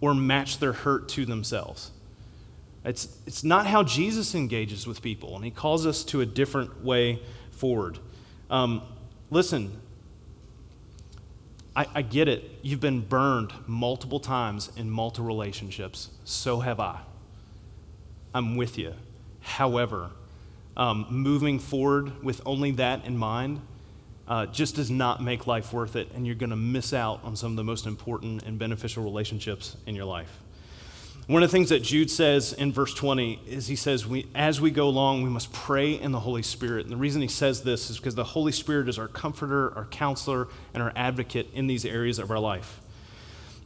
or 0.00 0.14
match 0.14 0.58
their 0.58 0.72
hurt 0.72 1.08
to 1.10 1.26
themselves. 1.26 1.90
It's, 2.84 3.18
it's 3.26 3.44
not 3.44 3.66
how 3.66 3.82
Jesus 3.82 4.34
engages 4.34 4.86
with 4.86 5.02
people, 5.02 5.36
and 5.36 5.44
he 5.44 5.50
calls 5.50 5.84
us 5.84 6.02
to 6.04 6.20
a 6.20 6.26
different 6.26 6.82
way 6.82 7.20
forward. 7.50 7.98
Um, 8.48 8.82
listen, 9.30 9.78
I, 11.76 11.86
I 11.94 12.02
get 12.02 12.28
it. 12.28 12.50
You've 12.62 12.80
been 12.80 13.00
burned 13.00 13.52
multiple 13.66 14.20
times 14.20 14.70
in 14.76 14.90
multiple 14.90 15.26
relationships. 15.26 16.10
So 16.24 16.60
have 16.60 16.80
I. 16.80 17.00
I'm 18.34 18.56
with 18.56 18.78
you. 18.78 18.94
However, 19.40 20.10
um, 20.76 21.06
moving 21.10 21.58
forward 21.58 22.22
with 22.22 22.40
only 22.46 22.70
that 22.72 23.04
in 23.04 23.16
mind 23.16 23.60
uh, 24.28 24.46
just 24.46 24.76
does 24.76 24.90
not 24.90 25.22
make 25.22 25.46
life 25.48 25.72
worth 25.72 25.96
it, 25.96 26.08
and 26.14 26.24
you're 26.24 26.36
going 26.36 26.50
to 26.50 26.56
miss 26.56 26.92
out 26.92 27.20
on 27.24 27.34
some 27.34 27.50
of 27.50 27.56
the 27.56 27.64
most 27.64 27.84
important 27.84 28.44
and 28.44 28.58
beneficial 28.58 29.02
relationships 29.02 29.76
in 29.86 29.96
your 29.96 30.04
life. 30.04 30.40
One 31.26 31.42
of 31.42 31.50
the 31.50 31.56
things 31.56 31.68
that 31.68 31.82
Jude 31.82 32.10
says 32.10 32.52
in 32.52 32.72
verse 32.72 32.94
20 32.94 33.40
is 33.46 33.66
he 33.66 33.76
says, 33.76 34.06
we, 34.06 34.26
as 34.34 34.60
we 34.60 34.70
go 34.70 34.88
along, 34.88 35.22
we 35.22 35.30
must 35.30 35.52
pray 35.52 35.92
in 35.92 36.12
the 36.12 36.20
Holy 36.20 36.42
Spirit. 36.42 36.86
And 36.86 36.92
the 36.92 36.96
reason 36.96 37.22
he 37.22 37.28
says 37.28 37.62
this 37.62 37.90
is 37.90 37.98
because 37.98 38.16
the 38.16 38.24
Holy 38.24 38.50
Spirit 38.52 38.88
is 38.88 38.98
our 38.98 39.06
comforter, 39.06 39.72
our 39.76 39.84
counselor, 39.86 40.48
and 40.74 40.82
our 40.82 40.92
advocate 40.96 41.48
in 41.52 41.66
these 41.66 41.84
areas 41.84 42.18
of 42.18 42.30
our 42.30 42.38
life. 42.38 42.80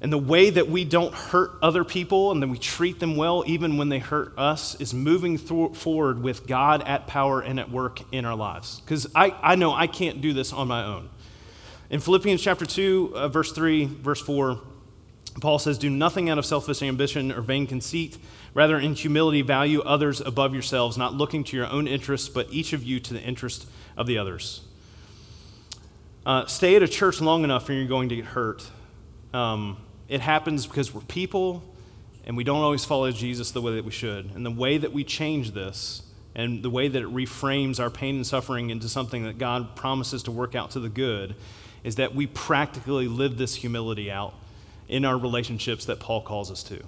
And 0.04 0.12
the 0.12 0.18
way 0.18 0.50
that 0.50 0.68
we 0.68 0.84
don't 0.84 1.14
hurt 1.14 1.52
other 1.62 1.82
people 1.82 2.30
and 2.30 2.42
that 2.42 2.48
we 2.48 2.58
treat 2.58 3.00
them 3.00 3.16
well, 3.16 3.42
even 3.46 3.78
when 3.78 3.88
they 3.88 4.00
hurt 4.00 4.34
us, 4.36 4.78
is 4.78 4.92
moving 4.92 5.38
forward 5.38 6.22
with 6.22 6.46
God 6.46 6.82
at 6.82 7.06
power 7.06 7.40
and 7.40 7.58
at 7.58 7.70
work 7.70 8.02
in 8.12 8.26
our 8.26 8.34
lives. 8.34 8.80
Because 8.80 9.06
I, 9.14 9.34
I 9.42 9.54
know 9.54 9.72
I 9.72 9.86
can't 9.86 10.20
do 10.20 10.34
this 10.34 10.52
on 10.52 10.68
my 10.68 10.84
own. 10.84 11.08
In 11.88 12.00
Philippians 12.00 12.42
chapter 12.42 12.66
2, 12.66 13.12
uh, 13.14 13.28
verse 13.28 13.52
3, 13.52 13.86
verse 13.86 14.20
4, 14.20 14.60
Paul 15.40 15.58
says, 15.58 15.78
Do 15.78 15.88
nothing 15.88 16.28
out 16.28 16.36
of 16.36 16.44
selfish 16.44 16.82
ambition 16.82 17.32
or 17.32 17.40
vain 17.40 17.66
conceit. 17.66 18.18
Rather, 18.52 18.78
in 18.78 18.92
humility, 18.92 19.40
value 19.40 19.80
others 19.80 20.20
above 20.20 20.52
yourselves, 20.52 20.98
not 20.98 21.14
looking 21.14 21.44
to 21.44 21.56
your 21.56 21.68
own 21.68 21.88
interests, 21.88 22.28
but 22.28 22.52
each 22.52 22.74
of 22.74 22.82
you 22.82 23.00
to 23.00 23.14
the 23.14 23.22
interest 23.22 23.66
of 23.96 24.06
the 24.06 24.18
others. 24.18 24.60
Uh, 26.26 26.44
stay 26.44 26.76
at 26.76 26.82
a 26.82 26.88
church 26.88 27.22
long 27.22 27.42
enough 27.42 27.70
and 27.70 27.78
you're 27.78 27.88
going 27.88 28.10
to 28.10 28.16
get 28.16 28.26
hurt. 28.26 28.70
Um, 29.32 29.78
it 30.08 30.20
happens 30.20 30.66
because 30.66 30.94
we're 30.94 31.00
people 31.02 31.62
and 32.26 32.36
we 32.36 32.44
don't 32.44 32.60
always 32.60 32.84
follow 32.84 33.10
Jesus 33.10 33.50
the 33.50 33.60
way 33.60 33.74
that 33.74 33.84
we 33.84 33.90
should. 33.90 34.30
And 34.34 34.44
the 34.44 34.50
way 34.50 34.78
that 34.78 34.92
we 34.92 35.04
change 35.04 35.52
this 35.52 36.02
and 36.34 36.62
the 36.62 36.70
way 36.70 36.88
that 36.88 37.02
it 37.02 37.12
reframes 37.12 37.78
our 37.78 37.90
pain 37.90 38.16
and 38.16 38.26
suffering 38.26 38.70
into 38.70 38.88
something 38.88 39.24
that 39.24 39.38
God 39.38 39.76
promises 39.76 40.22
to 40.24 40.30
work 40.30 40.54
out 40.54 40.70
to 40.72 40.80
the 40.80 40.88
good 40.88 41.34
is 41.84 41.96
that 41.96 42.14
we 42.14 42.26
practically 42.26 43.08
live 43.08 43.36
this 43.36 43.56
humility 43.56 44.10
out 44.10 44.34
in 44.88 45.04
our 45.04 45.18
relationships 45.18 45.84
that 45.84 46.00
Paul 46.00 46.22
calls 46.22 46.50
us 46.50 46.62
to. 46.64 46.82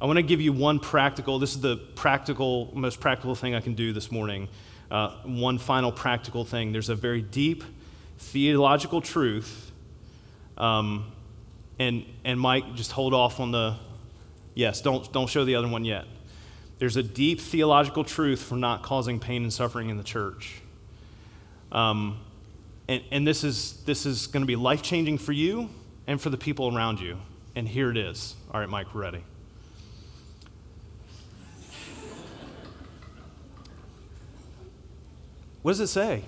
I 0.00 0.06
want 0.06 0.16
to 0.16 0.22
give 0.22 0.40
you 0.40 0.52
one 0.52 0.80
practical, 0.80 1.38
this 1.38 1.54
is 1.54 1.60
the 1.60 1.76
practical, 1.76 2.70
most 2.74 3.00
practical 3.00 3.34
thing 3.34 3.54
I 3.54 3.60
can 3.60 3.74
do 3.74 3.92
this 3.92 4.10
morning. 4.10 4.48
Uh, 4.90 5.10
one 5.24 5.58
final 5.58 5.92
practical 5.92 6.44
thing. 6.44 6.72
There's 6.72 6.88
a 6.88 6.94
very 6.96 7.22
deep 7.22 7.62
theological 8.18 9.00
truth. 9.00 9.70
Um, 10.58 11.12
and, 11.80 12.04
and 12.26 12.38
Mike, 12.38 12.74
just 12.74 12.92
hold 12.92 13.14
off 13.14 13.40
on 13.40 13.52
the, 13.52 13.74
yes, 14.54 14.82
don't, 14.82 15.10
don't 15.14 15.30
show 15.30 15.46
the 15.46 15.54
other 15.54 15.66
one 15.66 15.86
yet. 15.86 16.04
There's 16.78 16.96
a 16.96 17.02
deep 17.02 17.40
theological 17.40 18.04
truth 18.04 18.42
for 18.42 18.56
not 18.56 18.82
causing 18.82 19.18
pain 19.18 19.42
and 19.42 19.52
suffering 19.52 19.88
in 19.88 19.96
the 19.96 20.04
church. 20.04 20.60
Um, 21.72 22.20
and, 22.86 23.02
and 23.10 23.26
this 23.26 23.44
is, 23.44 23.82
this 23.86 24.04
is 24.04 24.26
going 24.26 24.42
to 24.42 24.46
be 24.46 24.56
life 24.56 24.82
changing 24.82 25.16
for 25.16 25.32
you 25.32 25.70
and 26.06 26.20
for 26.20 26.28
the 26.28 26.36
people 26.36 26.76
around 26.76 27.00
you. 27.00 27.16
And 27.56 27.66
here 27.66 27.90
it 27.90 27.96
is. 27.96 28.36
All 28.52 28.60
right, 28.60 28.68
Mike, 28.68 28.94
we're 28.94 29.00
ready. 29.00 29.24
What 35.62 35.72
does 35.72 35.80
it 35.80 35.86
say? 35.86 36.24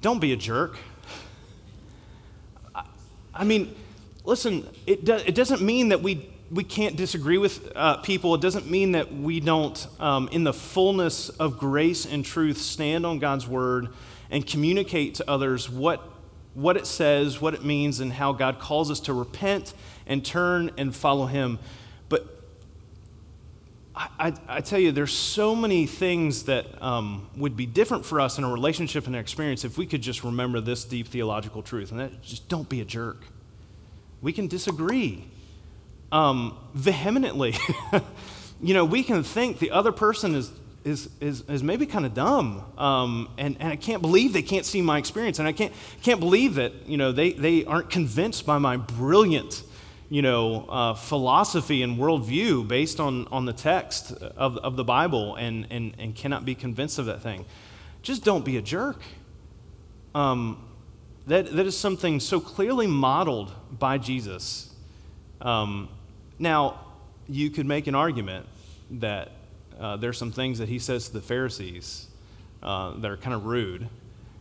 Don't 0.00 0.18
be 0.18 0.32
a 0.32 0.36
jerk. 0.36 0.78
I, 2.74 2.86
I 3.34 3.44
mean, 3.44 3.74
listen, 4.24 4.68
it, 4.86 5.04
do, 5.04 5.14
it 5.14 5.34
doesn't 5.34 5.62
mean 5.62 5.90
that 5.90 6.02
we, 6.02 6.28
we 6.50 6.64
can't 6.64 6.96
disagree 6.96 7.38
with 7.38 7.70
uh, 7.76 7.98
people. 7.98 8.34
It 8.34 8.40
doesn't 8.40 8.68
mean 8.68 8.92
that 8.92 9.14
we 9.14 9.40
don't, 9.40 9.86
um, 10.00 10.28
in 10.32 10.44
the 10.44 10.52
fullness 10.52 11.28
of 11.28 11.58
grace 11.58 12.06
and 12.06 12.24
truth, 12.24 12.58
stand 12.58 13.06
on 13.06 13.18
God's 13.18 13.46
word 13.46 13.88
and 14.30 14.46
communicate 14.46 15.16
to 15.16 15.30
others 15.30 15.70
what 15.70 16.10
what 16.54 16.76
it 16.76 16.86
says, 16.86 17.40
what 17.40 17.52
it 17.52 17.64
means, 17.64 18.00
and 18.00 18.12
how 18.12 18.32
God 18.32 18.60
calls 18.60 18.90
us 18.90 19.00
to 19.00 19.12
repent 19.12 19.74
and 20.06 20.24
turn 20.24 20.70
and 20.78 20.94
follow 20.94 21.26
Him. 21.26 21.58
But 22.08 22.26
I, 23.94 24.08
I, 24.18 24.32
I 24.48 24.60
tell 24.60 24.78
you, 24.78 24.92
there's 24.92 25.12
so 25.12 25.54
many 25.56 25.86
things 25.86 26.44
that 26.44 26.80
um, 26.80 27.28
would 27.36 27.56
be 27.56 27.66
different 27.66 28.06
for 28.06 28.20
us 28.20 28.38
in 28.38 28.44
a 28.44 28.52
relationship 28.52 29.06
and 29.06 29.16
an 29.16 29.20
experience 29.20 29.64
if 29.64 29.76
we 29.76 29.84
could 29.84 30.00
just 30.00 30.22
remember 30.22 30.60
this 30.60 30.84
deep 30.84 31.08
theological 31.08 31.60
truth, 31.60 31.90
and 31.90 31.98
that 31.98 32.22
just 32.22 32.48
don't 32.48 32.68
be 32.68 32.80
a 32.80 32.84
jerk. 32.84 33.24
We 34.24 34.32
can 34.32 34.48
disagree 34.48 35.26
um, 36.10 36.56
vehemently. 36.72 37.54
you 38.62 38.72
know, 38.72 38.86
we 38.86 39.02
can 39.02 39.22
think 39.22 39.58
the 39.58 39.70
other 39.70 39.92
person 39.92 40.34
is 40.34 40.50
is, 40.84 41.08
is, 41.20 41.42
is 41.48 41.62
maybe 41.62 41.86
kind 41.86 42.04
of 42.04 42.12
dumb. 42.12 42.62
Um, 42.76 43.30
and, 43.38 43.56
and 43.58 43.72
I 43.72 43.76
can't 43.76 44.02
believe 44.02 44.34
they 44.34 44.42
can't 44.42 44.66
see 44.66 44.82
my 44.82 44.98
experience. 44.98 45.38
And 45.38 45.48
I 45.48 45.52
can't, 45.52 45.72
can't 46.02 46.20
believe 46.20 46.56
that, 46.56 46.72
you 46.86 46.98
know, 46.98 47.10
they, 47.10 47.32
they 47.32 47.64
aren't 47.64 47.88
convinced 47.88 48.44
by 48.44 48.58
my 48.58 48.76
brilliant, 48.76 49.62
you 50.10 50.20
know, 50.20 50.66
uh, 50.68 50.92
philosophy 50.92 51.82
and 51.82 51.96
worldview 51.96 52.68
based 52.68 53.00
on, 53.00 53.26
on 53.28 53.46
the 53.46 53.54
text 53.54 54.12
of, 54.12 54.58
of 54.58 54.76
the 54.76 54.84
Bible 54.84 55.36
and, 55.36 55.66
and, 55.70 55.94
and 55.98 56.14
cannot 56.14 56.44
be 56.44 56.54
convinced 56.54 56.98
of 56.98 57.06
that 57.06 57.22
thing. 57.22 57.46
Just 58.02 58.22
don't 58.22 58.44
be 58.44 58.58
a 58.58 58.62
jerk. 58.62 59.00
Um, 60.14 60.62
that, 61.26 61.54
that 61.56 61.66
is 61.66 61.76
something 61.76 62.20
so 62.20 62.40
clearly 62.40 62.86
modeled 62.86 63.52
by 63.78 63.98
Jesus. 63.98 64.74
Um, 65.40 65.88
now, 66.38 66.80
you 67.28 67.50
could 67.50 67.66
make 67.66 67.86
an 67.86 67.94
argument 67.94 68.46
that 68.90 69.30
uh, 69.80 69.96
there's 69.96 70.18
some 70.18 70.32
things 70.32 70.58
that 70.58 70.68
he 70.68 70.78
says 70.78 71.08
to 71.08 71.14
the 71.14 71.20
Pharisees 71.20 72.08
uh, 72.62 72.92
that 72.98 73.10
are 73.10 73.16
kind 73.16 73.34
of 73.34 73.46
rude, 73.46 73.88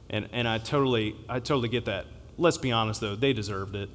and 0.09 0.29
and 0.31 0.47
I 0.47 0.57
totally 0.57 1.15
I 1.27 1.39
totally 1.39 1.69
get 1.69 1.85
that. 1.85 2.05
Let's 2.37 2.57
be 2.57 2.71
honest 2.71 3.01
though, 3.01 3.15
they 3.15 3.33
deserved 3.33 3.75
it, 3.75 3.89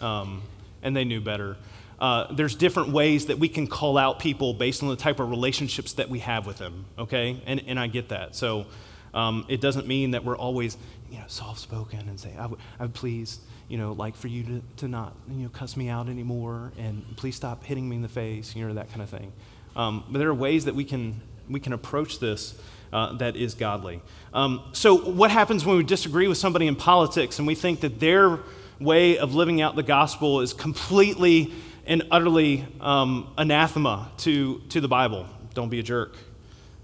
um, 0.00 0.42
and 0.82 0.96
they 0.96 1.04
knew 1.04 1.20
better. 1.20 1.56
Uh, 1.98 2.32
there's 2.32 2.54
different 2.54 2.90
ways 2.90 3.26
that 3.26 3.38
we 3.38 3.48
can 3.48 3.66
call 3.66 3.98
out 3.98 4.18
people 4.18 4.54
based 4.54 4.82
on 4.82 4.88
the 4.88 4.96
type 4.96 5.20
of 5.20 5.30
relationships 5.30 5.92
that 5.94 6.08
we 6.08 6.20
have 6.20 6.46
with 6.46 6.58
them. 6.58 6.86
Okay, 6.98 7.40
and 7.46 7.62
and 7.66 7.78
I 7.78 7.86
get 7.86 8.08
that. 8.08 8.34
So. 8.34 8.66
Um, 9.12 9.44
it 9.48 9.60
doesn't 9.60 9.88
mean 9.88 10.12
that 10.12 10.24
we're 10.24 10.36
always, 10.36 10.78
you 11.10 11.18
know, 11.18 11.24
soft-spoken 11.26 12.00
and 12.00 12.18
say, 12.18 12.34
I 12.38 12.46
would, 12.46 12.60
I 12.78 12.84
would 12.84 12.94
please, 12.94 13.40
you 13.68 13.78
know, 13.78 13.92
like 13.92 14.16
for 14.16 14.28
you 14.28 14.42
to, 14.44 14.62
to 14.78 14.88
not, 14.88 15.14
you 15.28 15.42
know, 15.42 15.48
cuss 15.48 15.76
me 15.76 15.88
out 15.88 16.08
anymore 16.08 16.72
and 16.78 17.04
please 17.16 17.36
stop 17.36 17.64
hitting 17.64 17.88
me 17.88 17.96
in 17.96 18.02
the 18.02 18.08
face, 18.08 18.54
you 18.54 18.66
know, 18.66 18.74
that 18.74 18.90
kind 18.90 19.02
of 19.02 19.10
thing. 19.10 19.32
Um, 19.76 20.04
but 20.08 20.18
there 20.18 20.28
are 20.28 20.34
ways 20.34 20.64
that 20.66 20.74
we 20.74 20.84
can, 20.84 21.20
we 21.48 21.60
can 21.60 21.72
approach 21.72 22.20
this 22.20 22.60
uh, 22.92 23.14
that 23.14 23.36
is 23.36 23.54
godly. 23.54 24.00
Um, 24.34 24.62
so, 24.72 24.96
what 24.96 25.30
happens 25.30 25.64
when 25.64 25.76
we 25.76 25.84
disagree 25.84 26.28
with 26.28 26.38
somebody 26.38 26.66
in 26.66 26.76
politics 26.76 27.38
and 27.38 27.46
we 27.46 27.54
think 27.54 27.80
that 27.80 28.00
their 28.00 28.40
way 28.80 29.18
of 29.18 29.34
living 29.34 29.60
out 29.60 29.76
the 29.76 29.82
gospel 29.82 30.40
is 30.40 30.52
completely 30.52 31.52
and 31.86 32.02
utterly 32.10 32.66
um, 32.80 33.32
anathema 33.36 34.10
to, 34.18 34.60
to 34.70 34.80
the 34.80 34.88
Bible? 34.88 35.26
Don't 35.54 35.68
be 35.68 35.78
a 35.78 35.82
jerk. 35.82 36.16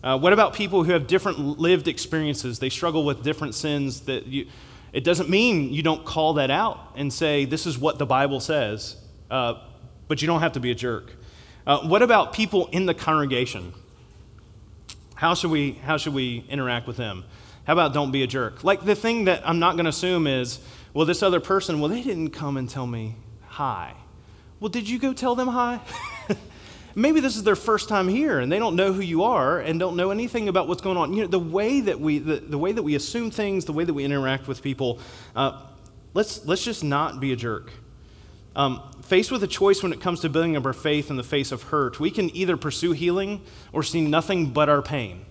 Uh, 0.06 0.16
what 0.16 0.32
about 0.32 0.54
people 0.54 0.84
who 0.84 0.92
have 0.92 1.08
different 1.08 1.36
lived 1.58 1.88
experiences? 1.88 2.60
They 2.60 2.68
struggle 2.68 3.04
with 3.04 3.24
different 3.24 3.56
sins 3.56 4.02
that 4.02 4.24
you, 4.28 4.46
it 4.92 5.02
doesn't 5.02 5.28
mean 5.28 5.72
you 5.72 5.82
don't 5.82 6.04
call 6.04 6.34
that 6.34 6.48
out 6.48 6.92
and 6.94 7.12
say, 7.12 7.44
this 7.44 7.66
is 7.66 7.76
what 7.76 7.98
the 7.98 8.06
Bible 8.06 8.38
says, 8.38 8.94
uh, 9.32 9.54
but 10.06 10.22
you 10.22 10.28
don't 10.28 10.38
have 10.38 10.52
to 10.52 10.60
be 10.60 10.70
a 10.70 10.76
jerk. 10.76 11.10
Uh, 11.66 11.80
what 11.88 12.02
about 12.02 12.32
people 12.32 12.68
in 12.68 12.86
the 12.86 12.94
congregation? 12.94 13.72
How 15.16 15.34
should, 15.34 15.50
we, 15.50 15.72
how 15.72 15.96
should 15.96 16.14
we 16.14 16.44
interact 16.48 16.86
with 16.86 16.98
them? 16.98 17.24
How 17.64 17.72
about 17.72 17.92
don't 17.92 18.12
be 18.12 18.22
a 18.22 18.28
jerk? 18.28 18.62
Like 18.62 18.84
the 18.84 18.94
thing 18.94 19.24
that 19.24 19.42
I'm 19.44 19.58
not 19.58 19.72
going 19.72 19.86
to 19.86 19.90
assume 19.90 20.28
is, 20.28 20.60
well, 20.94 21.04
this 21.04 21.20
other 21.20 21.40
person, 21.40 21.80
well, 21.80 21.88
they 21.88 22.02
didn't 22.02 22.30
come 22.30 22.56
and 22.56 22.70
tell 22.70 22.86
me 22.86 23.16
hi. 23.42 23.94
Well, 24.60 24.68
did 24.68 24.88
you 24.88 25.00
go 25.00 25.12
tell 25.12 25.34
them 25.34 25.48
hi? 25.48 25.80
Maybe 26.98 27.20
this 27.20 27.36
is 27.36 27.42
their 27.42 27.56
first 27.56 27.90
time 27.90 28.08
here 28.08 28.40
and 28.40 28.50
they 28.50 28.58
don't 28.58 28.74
know 28.74 28.90
who 28.90 29.02
you 29.02 29.24
are 29.24 29.60
and 29.60 29.78
don't 29.78 29.96
know 29.96 30.10
anything 30.10 30.48
about 30.48 30.66
what's 30.66 30.80
going 30.80 30.96
on. 30.96 31.12
You 31.12 31.22
know, 31.22 31.28
the 31.28 31.38
way 31.38 31.82
that 31.82 32.00
we, 32.00 32.18
the, 32.18 32.36
the 32.36 32.56
way 32.56 32.72
that 32.72 32.82
we 32.82 32.94
assume 32.94 33.30
things, 33.30 33.66
the 33.66 33.74
way 33.74 33.84
that 33.84 33.92
we 33.92 34.02
interact 34.02 34.48
with 34.48 34.62
people, 34.62 34.98
uh, 35.36 35.60
let's, 36.14 36.46
let's 36.46 36.64
just 36.64 36.82
not 36.82 37.20
be 37.20 37.32
a 37.32 37.36
jerk. 37.36 37.70
Um, 38.56 38.80
faced 39.02 39.30
with 39.30 39.42
a 39.42 39.46
choice 39.46 39.82
when 39.82 39.92
it 39.92 40.00
comes 40.00 40.20
to 40.20 40.30
building 40.30 40.56
up 40.56 40.64
our 40.64 40.72
faith 40.72 41.10
in 41.10 41.16
the 41.16 41.22
face 41.22 41.52
of 41.52 41.64
hurt, 41.64 42.00
we 42.00 42.10
can 42.10 42.34
either 42.34 42.56
pursue 42.56 42.92
healing 42.92 43.42
or 43.74 43.82
see 43.82 44.00
nothing 44.00 44.54
but 44.54 44.70
our 44.70 44.80
pain. 44.80 45.26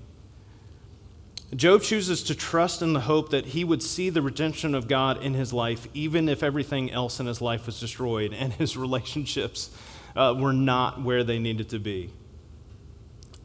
Job 1.55 1.81
chooses 1.81 2.21
to 2.23 2.35
trust 2.35 2.83
in 2.83 2.93
the 2.93 3.01
hope 3.01 3.31
that 3.31 3.47
he 3.47 3.63
would 3.63 3.81
see 3.81 4.11
the 4.11 4.21
redemption 4.21 4.75
of 4.75 4.87
God 4.87 5.23
in 5.23 5.33
his 5.33 5.51
life, 5.51 5.87
even 5.95 6.29
if 6.29 6.43
everything 6.43 6.91
else 6.91 7.19
in 7.19 7.25
his 7.25 7.41
life 7.41 7.65
was 7.65 7.79
destroyed 7.79 8.33
and 8.33 8.53
his 8.61 8.77
relationships 8.77 9.71
uh, 10.15 10.35
were 10.37 10.53
not 10.53 11.01
where 11.01 11.23
they 11.23 11.39
needed 11.39 11.69
to 11.69 11.79
be. 11.79 12.11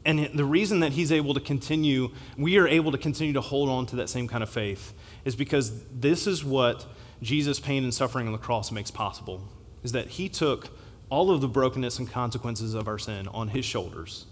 And 0.03 0.29
the 0.33 0.45
reason 0.45 0.79
that 0.79 0.93
he's 0.93 1.11
able 1.11 1.33
to 1.35 1.39
continue, 1.39 2.09
we 2.35 2.57
are 2.57 2.67
able 2.67 2.91
to 2.91 2.97
continue 2.97 3.33
to 3.33 3.41
hold 3.41 3.69
on 3.69 3.85
to 3.87 3.97
that 3.97 4.09
same 4.09 4.27
kind 4.27 4.41
of 4.41 4.49
faith, 4.49 4.93
is 5.25 5.35
because 5.35 5.85
this 5.89 6.25
is 6.25 6.43
what 6.43 6.85
Jesus' 7.21 7.59
pain 7.59 7.83
and 7.83 7.93
suffering 7.93 8.25
on 8.25 8.33
the 8.33 8.39
cross 8.39 8.71
makes 8.71 8.89
possible, 8.89 9.47
is 9.83 9.91
that 9.91 10.07
he 10.07 10.27
took 10.27 10.69
all 11.09 11.29
of 11.29 11.41
the 11.41 11.47
brokenness 11.47 11.99
and 11.99 12.09
consequences 12.09 12.73
of 12.73 12.87
our 12.87 12.97
sin 12.97 13.27
on 13.27 13.49
his 13.49 13.65
shoulders. 13.65 14.25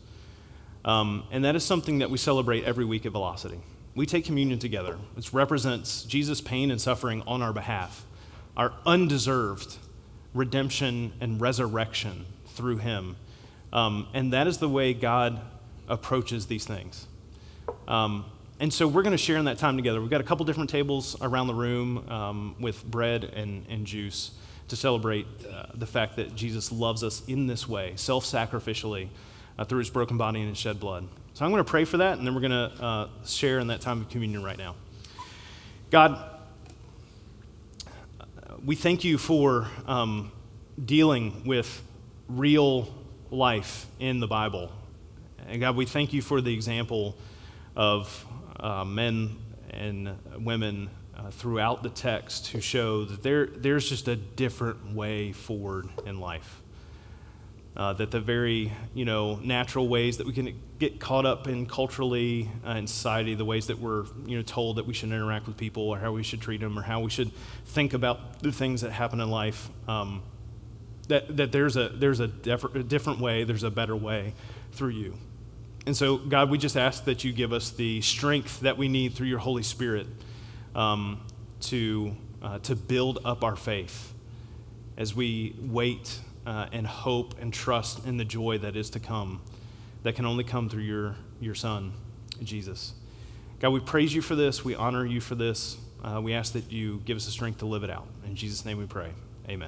Um, 0.85 1.25
and 1.29 1.43
that 1.43 1.55
is 1.55 1.63
something 1.63 1.99
that 1.99 2.09
we 2.09 2.17
celebrate 2.17 2.63
every 2.63 2.85
week 2.85 3.05
at 3.05 3.11
Velocity. 3.11 3.59
We 3.93 4.05
take 4.05 4.25
communion 4.25 4.59
together, 4.59 4.97
which 5.13 5.33
represents 5.33 6.03
Jesus' 6.03 6.41
pain 6.41 6.71
and 6.71 6.79
suffering 6.79 7.21
on 7.27 7.41
our 7.41 7.53
behalf, 7.53 8.05
our 8.55 8.73
undeserved 8.85 9.77
redemption 10.33 11.13
and 11.19 11.41
resurrection 11.41 12.25
through 12.47 12.77
him. 12.77 13.15
Um, 13.71 14.07
and 14.13 14.33
that 14.33 14.47
is 14.47 14.57
the 14.57 14.69
way 14.69 14.93
God 14.93 15.39
approaches 15.87 16.47
these 16.47 16.65
things. 16.65 17.07
Um, 17.87 18.25
and 18.59 18.73
so 18.73 18.87
we're 18.87 19.03
going 19.03 19.11
to 19.11 19.17
share 19.17 19.37
in 19.37 19.45
that 19.45 19.57
time 19.57 19.77
together. 19.77 20.01
We've 20.01 20.09
got 20.09 20.21
a 20.21 20.25
couple 20.25 20.45
different 20.45 20.69
tables 20.69 21.15
around 21.21 21.47
the 21.47 21.53
room 21.53 22.09
um, 22.09 22.55
with 22.59 22.83
bread 22.83 23.23
and, 23.23 23.65
and 23.69 23.85
juice 23.85 24.31
to 24.67 24.75
celebrate 24.75 25.25
uh, 25.49 25.67
the 25.73 25.87
fact 25.87 26.15
that 26.17 26.35
Jesus 26.35 26.71
loves 26.71 27.03
us 27.03 27.23
in 27.27 27.47
this 27.47 27.67
way, 27.67 27.93
self 27.95 28.25
sacrificially, 28.25 29.07
uh, 29.57 29.65
through 29.65 29.79
his 29.79 29.89
broken 29.89 30.17
body 30.17 30.41
and 30.41 30.49
his 30.49 30.57
shed 30.57 30.79
blood. 30.79 31.07
So 31.33 31.45
I'm 31.45 31.51
going 31.51 31.63
to 31.63 31.69
pray 31.69 31.85
for 31.85 31.97
that, 31.97 32.17
and 32.17 32.27
then 32.27 32.35
we're 32.35 32.41
going 32.41 32.51
to 32.51 32.83
uh, 32.83 33.07
share 33.25 33.59
in 33.59 33.67
that 33.67 33.81
time 33.81 34.01
of 34.01 34.09
communion 34.09 34.43
right 34.43 34.57
now. 34.57 34.75
God, 35.89 36.38
we 38.65 38.75
thank 38.75 39.03
you 39.03 39.17
for 39.17 39.67
um, 39.85 40.31
dealing 40.83 41.43
with 41.45 41.81
real 42.27 42.93
life 43.31 43.85
in 43.99 44.19
the 44.19 44.27
Bible. 44.27 44.71
And 45.47 45.61
God, 45.61 45.75
we 45.75 45.85
thank 45.85 46.13
you 46.13 46.21
for 46.21 46.41
the 46.41 46.53
example 46.53 47.15
of 47.75 48.25
uh, 48.59 48.83
men 48.83 49.37
and 49.69 50.15
women 50.37 50.89
uh, 51.15 51.31
throughout 51.31 51.83
the 51.83 51.89
text 51.89 52.47
who 52.47 52.59
show 52.59 53.05
that 53.05 53.23
there, 53.23 53.45
there's 53.45 53.87
just 53.87 54.07
a 54.07 54.15
different 54.15 54.93
way 54.93 55.31
forward 55.31 55.87
in 56.05 56.19
life. 56.19 56.61
Uh, 57.77 57.93
that 57.93 58.11
the 58.11 58.19
very 58.19 58.73
you 58.93 59.05
know 59.05 59.35
natural 59.37 59.87
ways 59.87 60.17
that 60.17 60.27
we 60.27 60.33
can 60.33 60.59
get 60.79 60.99
caught 60.99 61.25
up 61.25 61.47
in 61.47 61.65
culturally 61.65 62.49
uh, 62.67 62.71
in 62.71 62.87
society, 62.87 63.35
the 63.35 63.45
ways 63.45 63.67
that 63.67 63.79
we're 63.79 64.05
you 64.25 64.35
know 64.35 64.41
told 64.41 64.77
that 64.77 64.85
we 64.85 64.93
should 64.93 65.09
interact 65.09 65.47
with 65.47 65.55
people, 65.55 65.83
or 65.83 65.97
how 65.97 66.11
we 66.11 66.23
should 66.23 66.41
treat 66.41 66.59
them, 66.59 66.77
or 66.77 66.81
how 66.81 66.99
we 66.99 67.09
should 67.09 67.31
think 67.65 67.93
about 67.93 68.41
the 68.41 68.51
things 68.51 68.81
that 68.81 68.91
happen 68.91 69.21
in 69.21 69.29
life. 69.29 69.69
Um, 69.87 70.23
that, 71.09 71.37
that 71.37 71.51
there's 71.51 71.75
a 71.75 71.89
there's 71.89 72.19
a, 72.19 72.27
def- 72.27 72.75
a 72.75 72.83
different 72.83 73.19
way, 73.19 73.43
there's 73.43 73.63
a 73.63 73.71
better 73.71 73.95
way 73.95 74.33
through 74.71 74.89
you. 74.89 75.17
And 75.85 75.97
so, 75.97 76.17
God, 76.17 76.49
we 76.49 76.57
just 76.57 76.77
ask 76.77 77.05
that 77.05 77.23
you 77.23 77.33
give 77.33 77.51
us 77.51 77.71
the 77.71 78.01
strength 78.01 78.59
that 78.61 78.77
we 78.77 78.87
need 78.87 79.13
through 79.13 79.27
your 79.27 79.39
Holy 79.39 79.63
Spirit 79.63 80.07
um, 80.75 81.21
to 81.61 82.15
uh, 82.41 82.59
to 82.59 82.75
build 82.75 83.19
up 83.25 83.43
our 83.43 83.55
faith 83.55 84.13
as 84.97 85.15
we 85.15 85.55
wait 85.59 86.19
uh, 86.49 86.65
and 86.71 86.87
hope 86.87 87.35
and 87.39 87.53
trust 87.53 88.03
in 88.07 88.17
the 88.17 88.25
joy 88.25 88.57
that 88.57 88.75
is 88.75 88.89
to 88.89 88.99
come, 88.99 89.39
that 90.01 90.15
can 90.15 90.25
only 90.25 90.43
come 90.43 90.67
through 90.67 90.81
your, 90.81 91.15
your 91.39 91.53
Son, 91.53 91.93
Jesus. 92.41 92.93
God, 93.59 93.69
we 93.69 93.79
praise 93.79 94.15
you 94.15 94.23
for 94.23 94.33
this. 94.33 94.65
We 94.65 94.73
honor 94.73 95.05
you 95.05 95.21
for 95.21 95.35
this. 95.35 95.77
Uh, 96.03 96.19
we 96.23 96.33
ask 96.33 96.53
that 96.53 96.71
you 96.71 97.03
give 97.05 97.17
us 97.17 97.25
the 97.25 97.31
strength 97.31 97.59
to 97.59 97.67
live 97.67 97.83
it 97.83 97.91
out. 97.91 98.07
In 98.25 98.35
Jesus' 98.35 98.65
name 98.65 98.79
we 98.79 98.87
pray. 98.87 99.11
Amen. 99.47 99.67